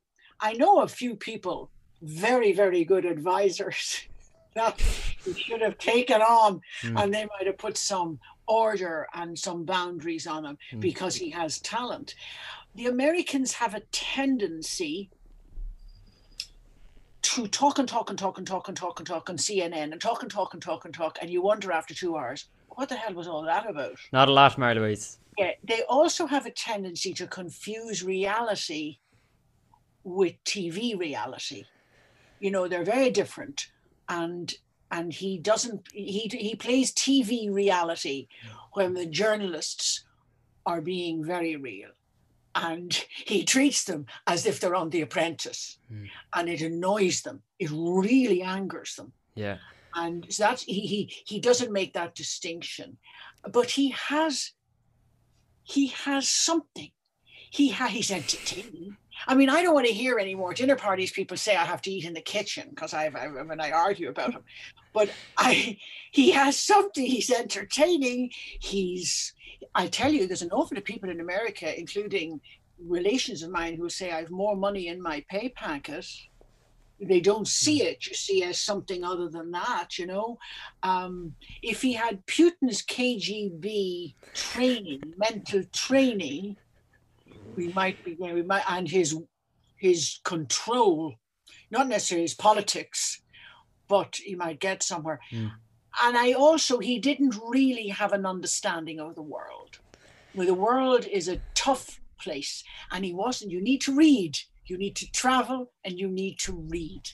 [0.41, 1.71] i know a few people
[2.03, 4.01] very very good advisors
[4.55, 7.03] that he should have taken on Mm.
[7.03, 10.81] and they might have put some order and some boundaries on him Mm.
[10.81, 12.15] because he has talent
[12.75, 15.11] the americans have a tendency
[17.23, 20.01] to talk and talk and talk and talk and talk and talk on cnn and
[20.01, 22.97] talk and talk and talk and talk and you wonder after two hours what the
[22.97, 25.19] hell was all that about Not a lot, Marie-Louise.
[25.37, 28.99] yeah, they also have a tendency to confuse reality
[30.05, 31.65] with TV reality.
[32.41, 33.69] You know, they're very different,
[34.09, 34.53] and
[34.91, 35.89] and he doesn't.
[35.93, 38.29] He he plays TV reality
[38.73, 40.05] when the journalists
[40.67, 41.91] are being very real,
[42.55, 42.93] and
[43.27, 46.09] he treats them as if they're on The Apprentice, Mm.
[46.35, 47.43] and it annoys them.
[47.59, 49.59] It really angers them Yeah.
[49.95, 52.99] and so that's he he he doesn't make that distinction
[53.53, 54.53] but he has
[55.63, 56.91] he has something
[57.51, 58.97] he ha- he's entertaining
[59.27, 61.83] i mean i don't want to hear any more dinner parties people say i have
[61.83, 64.43] to eat in the kitchen because i I, when i argue about him
[64.93, 65.77] but i
[66.11, 69.35] he has something he's entertaining he's
[69.75, 72.41] i tell you there's an awful lot of people in america including
[72.87, 76.07] relations of mine who say i have more money in my pay packet.
[77.03, 80.39] They don't see it you see as something other than that you know?
[80.83, 86.57] Um, if he had putin's kgb training mental training
[87.57, 89.17] we might be you know, we might and his
[89.77, 91.15] his control
[91.71, 93.23] not necessarily his politics
[93.89, 95.19] but he might get somewhere.
[95.33, 95.51] Mm.
[96.05, 99.79] and i also he didn't really have an understanding of the world.
[100.35, 104.39] Well, the world is a tough place and he wasn't you need to read.
[104.67, 107.11] You need to travel and you need to read.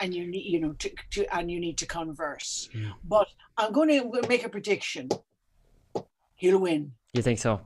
[0.00, 2.68] And you need you know to, to and you need to converse.
[2.74, 2.92] Yeah.
[3.04, 5.08] but i'm going to make a prediction.
[6.36, 6.92] He'll win.
[7.14, 7.60] You think so?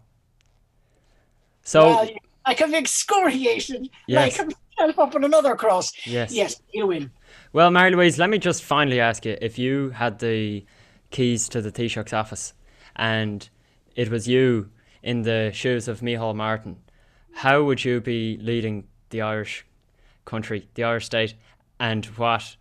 [1.63, 2.11] So well,
[2.47, 4.39] like an excoriation Yes.
[4.39, 6.33] like himself up on another cross yes.
[6.33, 7.11] yes he'll win
[7.53, 10.65] Well, Marie-Louise, let me just finally ask you if you had the
[11.11, 12.55] keys to the Taoiseach's office
[12.97, 13.49] and
[13.95, 14.71] it was you
[15.03, 16.77] in the shoes of Micheál Martin,
[17.33, 19.65] how would you be leading the Irish
[20.25, 21.35] country, the Irish state,
[21.79, 22.57] and what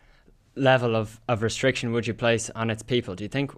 [0.56, 3.16] level of, of restriction would you place on its people?
[3.16, 3.52] Do you think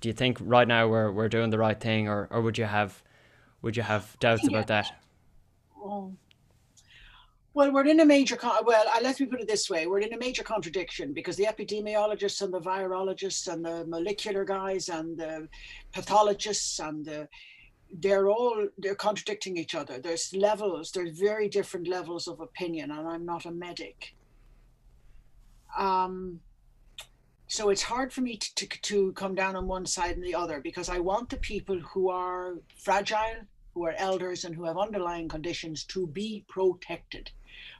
[0.00, 2.64] do you think right now we're, we're doing the right thing or, or would you
[2.64, 3.02] have
[3.62, 5.02] would you have doubts about that?
[5.76, 6.12] Oh.
[7.52, 9.86] Well, we're in a major, con- well, uh, let me put it this way.
[9.86, 14.88] We're in a major contradiction because the epidemiologists and the virologists and the molecular guys
[14.88, 15.48] and the
[15.92, 17.28] pathologists and the,
[17.92, 19.98] they're all, they're contradicting each other.
[19.98, 24.14] There's levels, there's very different levels of opinion and I'm not a medic.
[25.76, 26.40] Um,
[27.50, 30.36] so it's hard for me to, to, to come down on one side and the
[30.36, 33.42] other because I want the people who are fragile,
[33.74, 37.32] who are elders and who have underlying conditions to be protected.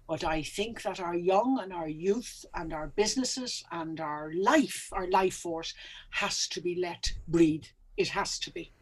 [0.08, 4.88] But I think that our young and our youth and our businesses and our life,
[4.90, 5.72] our life force,
[6.10, 7.66] has to be let breathe.
[7.96, 8.72] It has to be.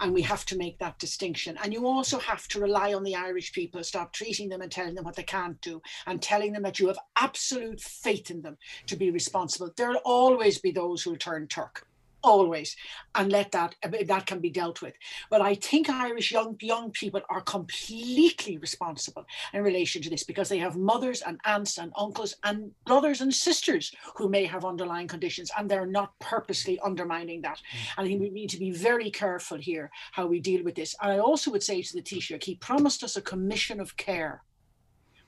[0.00, 1.58] And we have to make that distinction.
[1.62, 4.94] And you also have to rely on the Irish people, stop treating them and telling
[4.94, 8.58] them what they can't do, and telling them that you have absolute faith in them
[8.86, 9.70] to be responsible.
[9.76, 11.86] There'll always be those who'll turn Turk
[12.22, 12.76] always
[13.14, 14.94] and let that eh, that can be dealt with.
[15.30, 20.48] But i think irish young young people are completely responsible in relation to this because
[20.48, 25.08] they have mothers and aunts and uncles and brothers and sisters who may have underlying
[25.08, 27.58] conditions and they're not purposely undermining that.
[27.58, 27.78] Mm.
[27.96, 30.94] And i think we need to be very careful here how we deal with this.
[31.00, 34.42] And i also would say to the taoiseach he promised us a commission of care.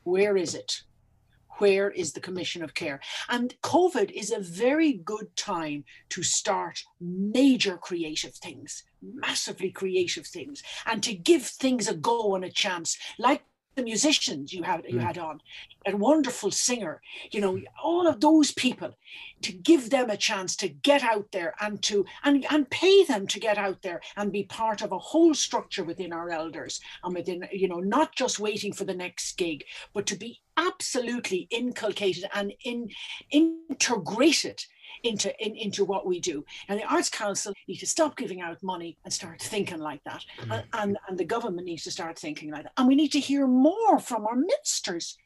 [0.04, 0.82] Where is it
[1.58, 3.00] where is the commission of care?
[3.28, 10.62] And covid is a very good time to start major creative things massively creative things
[10.86, 12.96] and to give things a go and a chance.
[13.18, 13.44] Like
[13.74, 15.02] the musicians you had you Mm.
[15.06, 15.40] had on
[15.86, 17.00] a wonderful singer
[17.32, 18.92] you know all of those people
[19.42, 23.26] to give them a chance to get out there and to and and pay them
[23.26, 27.14] to get out there and be part of a whole structure within our elders and
[27.14, 32.24] within you know not just waiting for the next gig but to be absolutely inculcated
[32.34, 32.88] and in
[33.30, 34.64] integrated
[35.02, 38.62] into in, into what we do and the arts council need to stop giving out
[38.62, 42.50] money and start thinking like that and, and and the government needs to start thinking
[42.50, 45.16] like that and we need to hear more from our ministers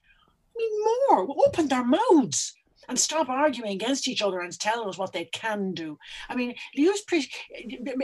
[0.57, 2.55] I mean, more We'll open their mouths
[2.89, 5.99] and stop arguing against each other and telling us what they can do.
[6.29, 7.31] I mean, use pre-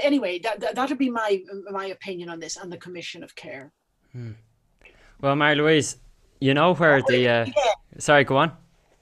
[0.00, 0.38] anyway.
[0.40, 3.72] That, that that'd be my my opinion on this and the Commission of Care.
[5.20, 5.96] Well, Marie-Louise,
[6.40, 7.28] you know where the.
[7.28, 7.46] Uh,
[7.98, 8.52] sorry, go on.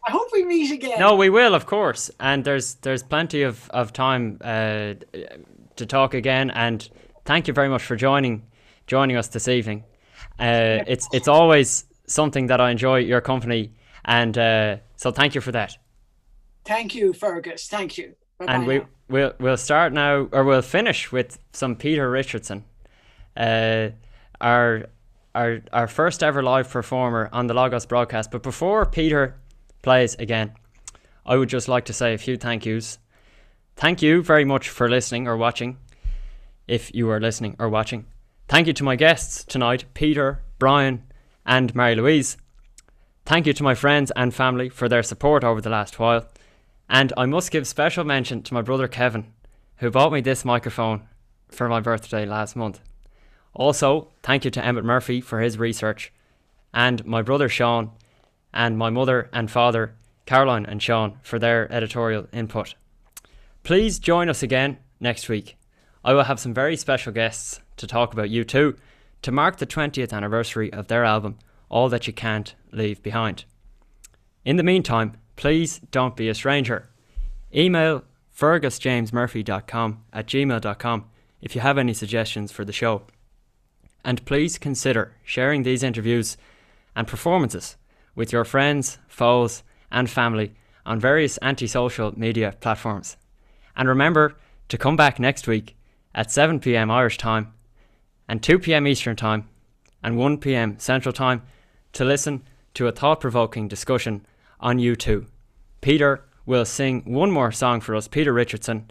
[0.07, 0.99] I hope we meet again.
[0.99, 4.95] No, we will, of course, and there's there's plenty of of time uh,
[5.77, 6.51] to talk again.
[6.51, 6.89] And
[7.25, 8.43] thank you very much for joining
[8.87, 9.85] joining us this evening.
[10.41, 13.73] Uh, it's it's always something that I enjoy your company,
[14.05, 15.77] and uh, so thank you for that.
[16.65, 17.69] Thank you, Fergus.
[17.69, 18.15] Thank you.
[18.39, 18.89] Bye-bye And we now.
[19.09, 22.65] we'll we'll start now, or we'll finish with some Peter Richardson,
[23.37, 23.91] uh,
[24.41, 24.87] our
[25.35, 28.31] our our first ever live performer on the Lagos broadcast.
[28.31, 29.37] But before Peter
[29.83, 30.55] plays again,
[31.27, 32.99] I would just like to say a few thank yous.
[33.77, 35.79] Thank you very much for listening or watching.
[36.67, 38.07] If you are listening or watching,
[38.49, 41.03] thank you to my guests tonight, Peter, Brian,
[41.45, 42.37] and Marie-Louise.
[43.25, 46.27] Thank you to my friends and family for their support over the last while.
[46.89, 49.33] And I must give special mention to my brother Kevin,
[49.77, 51.03] who bought me this microphone
[51.49, 52.81] for my birthday last month.
[53.55, 56.13] Also, thank you to Emmett Murphy for his research,
[56.73, 57.91] and my brother Sean,
[58.53, 59.95] and my mother and father,
[60.27, 62.75] Caroline and Sean, for their editorial input.
[63.63, 65.57] Please join us again next week.
[66.05, 68.77] I will have some very special guests to talk about U2,
[69.23, 71.39] to mark the 20th anniversary of their album,
[71.69, 73.45] All That You Can't Leave Behind.
[74.45, 76.89] In the meantime, please don't be a stranger.
[77.55, 78.05] Email
[78.37, 81.05] fergusjamesmurphy.com at gmail.com
[81.41, 83.03] if you have any suggestions for the show.
[84.05, 86.37] And please consider sharing these interviews
[86.97, 87.77] and performances
[88.15, 90.55] with your friends, foes, and family
[90.85, 93.17] on various antisocial media platforms.
[93.77, 94.37] And remember
[94.69, 95.77] to come back next week
[96.15, 97.53] at 7 pm Irish time
[98.29, 99.49] and 2 pm Eastern time
[100.03, 101.43] and 1 pm Central time
[101.93, 102.43] to listen
[102.75, 104.27] to a thought provoking discussion
[104.61, 105.27] on U2.
[105.81, 108.91] Peter will sing one more song for us, Peter Richardson.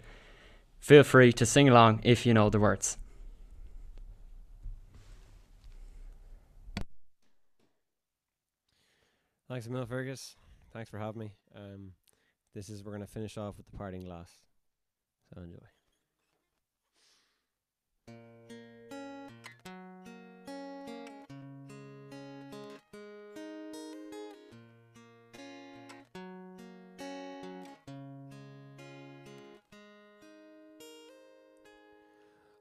[0.78, 2.96] Feel free to sing along if you know the words.
[9.52, 10.34] Thanks million, Fergus.
[10.72, 11.32] Thanks for having me.
[11.54, 11.92] Um,
[12.54, 14.32] this is we're gonna finish off with the parting glass.
[15.34, 15.58] So enjoy.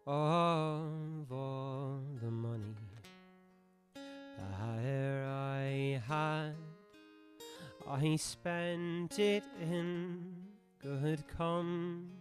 [0.05, 0.80] Of
[7.87, 10.33] I spent it in
[10.81, 12.11] good company.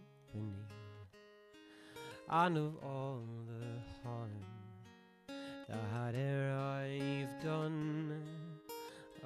[2.29, 4.29] And of all the harm
[5.67, 8.21] that e'er I've done,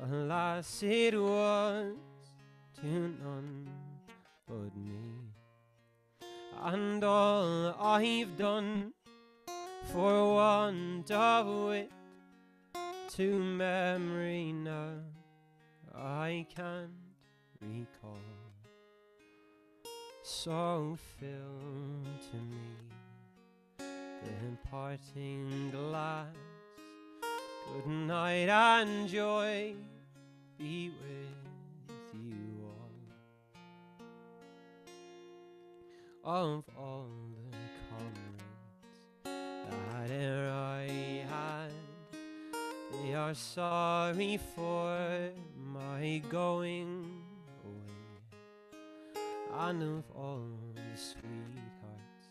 [0.04, 1.96] Alas, it was
[2.82, 3.70] to none
[4.48, 5.26] but me.
[6.62, 8.94] And all I've done
[9.92, 11.92] for want of wit
[13.12, 14.98] to memory now
[15.98, 16.92] I can't
[17.62, 18.20] recall.
[20.24, 23.88] So fill to me
[24.24, 26.36] the parting glass.
[27.74, 29.74] Good night and joy
[30.58, 32.68] be with you
[36.24, 36.34] all.
[36.36, 37.10] Of all
[37.52, 37.58] the
[37.90, 38.50] comrades
[39.24, 41.74] that e'er I had,
[42.92, 45.32] they are sorry for
[45.96, 47.24] my going
[47.64, 49.20] away.
[49.54, 52.28] I And of all the sweethearts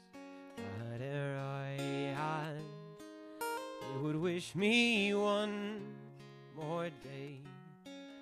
[0.79, 2.61] that e'er I had,
[3.41, 5.81] they would wish me one
[6.55, 7.41] more day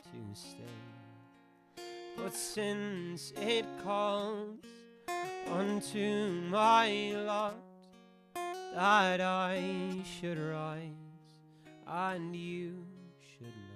[0.05, 1.83] to stay.
[2.17, 4.61] But since it calls
[5.51, 7.57] unto my lot
[8.77, 9.61] that I
[10.05, 10.93] should rise
[11.89, 12.87] and you
[13.19, 13.72] should not,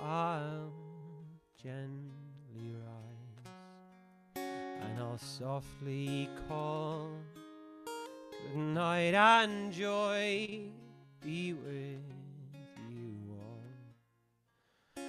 [0.00, 0.72] I'll
[1.62, 4.44] gently rise
[4.82, 7.10] and I'll softly call.
[8.52, 10.60] Good night and joy
[11.22, 12.02] be with
[12.90, 15.02] you all.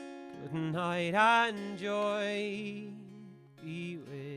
[0.44, 2.84] Good night and joy
[3.64, 4.35] be with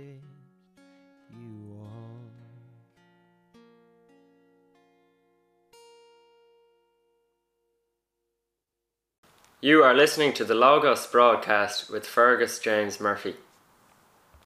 [9.60, 13.34] You are listening to the Logos broadcast with Fergus James Murphy.